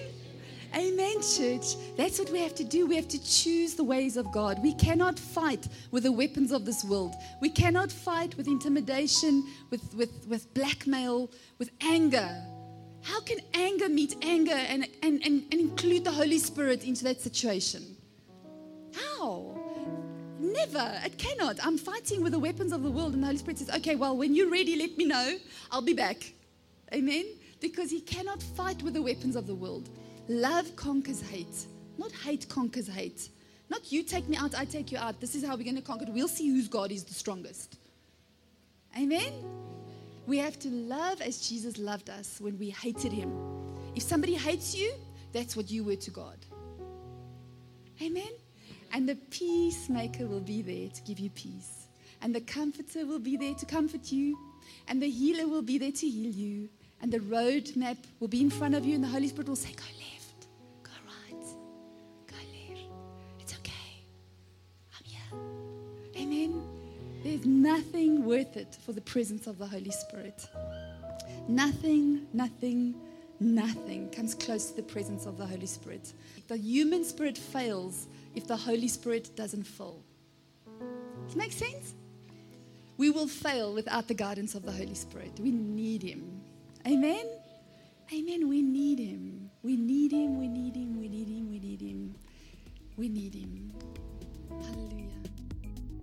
Amen, 0.74 1.20
church. 1.20 1.76
That's 1.96 2.18
what 2.18 2.30
we 2.30 2.40
have 2.40 2.54
to 2.54 2.64
do. 2.64 2.86
We 2.86 2.96
have 2.96 3.08
to 3.08 3.22
choose 3.22 3.74
the 3.74 3.84
ways 3.84 4.16
of 4.16 4.32
God. 4.32 4.62
We 4.62 4.72
cannot 4.74 5.18
fight 5.18 5.68
with 5.90 6.04
the 6.04 6.12
weapons 6.12 6.50
of 6.50 6.64
this 6.64 6.82
world. 6.84 7.14
We 7.40 7.50
cannot 7.50 7.92
fight 7.92 8.36
with 8.36 8.46
intimidation, 8.46 9.46
with, 9.70 9.94
with, 9.94 10.26
with 10.28 10.52
blackmail, 10.54 11.30
with 11.58 11.70
anger. 11.82 12.42
How 13.02 13.20
can 13.20 13.38
anger 13.52 13.88
meet 13.88 14.16
anger 14.22 14.52
and, 14.52 14.88
and, 15.02 15.20
and, 15.24 15.44
and 15.50 15.60
include 15.60 16.04
the 16.04 16.10
Holy 16.10 16.38
Spirit 16.38 16.84
into 16.84 17.04
that 17.04 17.20
situation? 17.20 17.96
How? 18.94 19.58
Never. 20.38 21.00
It 21.04 21.18
cannot. 21.18 21.58
I'm 21.64 21.76
fighting 21.76 22.22
with 22.22 22.32
the 22.32 22.38
weapons 22.38 22.72
of 22.72 22.82
the 22.82 22.90
world, 22.90 23.12
and 23.14 23.22
the 23.22 23.26
Holy 23.26 23.38
Spirit 23.38 23.58
says, 23.58 23.70
Okay, 23.76 23.96
well, 23.96 24.16
when 24.16 24.34
you're 24.34 24.50
ready, 24.50 24.76
let 24.76 24.96
me 24.96 25.04
know. 25.04 25.36
I'll 25.70 25.82
be 25.82 25.94
back. 25.94 26.32
Amen? 26.94 27.26
Because 27.60 27.90
He 27.90 28.00
cannot 28.00 28.42
fight 28.42 28.82
with 28.82 28.94
the 28.94 29.02
weapons 29.02 29.36
of 29.36 29.46
the 29.46 29.54
world. 29.54 29.90
Love 30.28 30.74
conquers 30.76 31.20
hate, 31.20 31.66
not 31.98 32.12
hate 32.12 32.48
conquers 32.48 32.88
hate. 32.88 33.28
Not 33.68 33.90
you 33.90 34.02
take 34.02 34.28
me 34.28 34.36
out, 34.36 34.54
I 34.54 34.66
take 34.66 34.92
you 34.92 34.98
out. 34.98 35.20
This 35.20 35.34
is 35.34 35.44
how 35.44 35.56
we're 35.56 35.64
going 35.64 35.76
to 35.76 35.82
conquer. 35.82 36.04
We'll 36.08 36.28
see 36.28 36.48
whose 36.48 36.68
God 36.68 36.92
is 36.92 37.04
the 37.04 37.14
strongest. 37.14 37.78
Amen? 38.98 39.32
We 40.26 40.38
have 40.38 40.58
to 40.60 40.68
love 40.68 41.20
as 41.20 41.48
Jesus 41.48 41.78
loved 41.78 42.10
us 42.10 42.38
when 42.40 42.58
we 42.58 42.70
hated 42.70 43.12
Him. 43.12 43.32
If 43.94 44.02
somebody 44.02 44.34
hates 44.34 44.74
you, 44.74 44.92
that's 45.32 45.56
what 45.56 45.70
you 45.70 45.84
were 45.84 45.96
to 45.96 46.10
God. 46.10 46.36
Amen? 48.02 48.28
And 48.92 49.08
the 49.08 49.14
peacemaker 49.14 50.26
will 50.26 50.40
be 50.40 50.60
there 50.60 50.88
to 50.88 51.02
give 51.02 51.18
you 51.18 51.30
peace. 51.30 51.86
And 52.20 52.34
the 52.34 52.42
comforter 52.42 53.06
will 53.06 53.18
be 53.18 53.36
there 53.36 53.54
to 53.54 53.66
comfort 53.66 54.12
you. 54.12 54.38
And 54.86 55.00
the 55.00 55.08
healer 55.08 55.48
will 55.48 55.62
be 55.62 55.78
there 55.78 55.92
to 55.92 56.08
heal 56.08 56.30
you. 56.30 56.68
And 57.00 57.10
the 57.10 57.18
roadmap 57.18 57.96
will 58.20 58.28
be 58.28 58.42
in 58.42 58.50
front 58.50 58.74
of 58.74 58.84
you. 58.84 58.94
And 58.94 59.02
the 59.02 59.08
Holy 59.08 59.28
Spirit 59.28 59.48
will 59.48 59.56
say, 59.56 59.72
go 59.72 59.82
nothing 67.76 68.24
worth 68.26 68.56
it 68.58 68.76
for 68.84 68.92
the 68.92 69.00
presence 69.00 69.46
of 69.46 69.56
the 69.56 69.66
Holy 69.66 69.90
Spirit. 69.90 70.46
Nothing, 71.48 72.26
nothing, 72.34 72.94
nothing 73.40 74.10
comes 74.10 74.34
close 74.34 74.70
to 74.70 74.76
the 74.76 74.82
presence 74.82 75.24
of 75.24 75.38
the 75.38 75.46
Holy 75.46 75.66
Spirit. 75.66 76.12
The 76.48 76.58
human 76.58 77.02
spirit 77.02 77.38
fails 77.38 78.08
if 78.34 78.46
the 78.46 78.56
Holy 78.56 78.88
Spirit 78.88 79.30
doesn't 79.36 79.66
fill. 79.66 80.02
Does 81.24 81.34
it 81.34 81.38
make 81.38 81.52
sense? 81.52 81.94
We 82.98 83.08
will 83.08 83.26
fail 83.26 83.72
without 83.72 84.06
the 84.06 84.14
guidance 84.14 84.54
of 84.54 84.64
the 84.64 84.72
Holy 84.72 84.94
Spirit. 84.94 85.32
We 85.40 85.50
need 85.50 86.02
Him. 86.02 86.42
Amen? 86.86 87.26
Amen. 88.12 88.48
We 88.50 88.60
need 88.60 88.98
Him. 88.98 89.50
We 89.62 89.76
need 89.76 90.12
Him. 90.12 90.38
We 90.38 90.48
need 90.48 90.76
Him. 90.76 91.00
We 91.00 91.08
need 91.08 91.26
Him. 91.26 91.50
We 91.50 91.58
need 91.58 91.80
Him. 91.80 92.14
We 92.98 93.08
need 93.08 93.34
Him. 93.34 93.72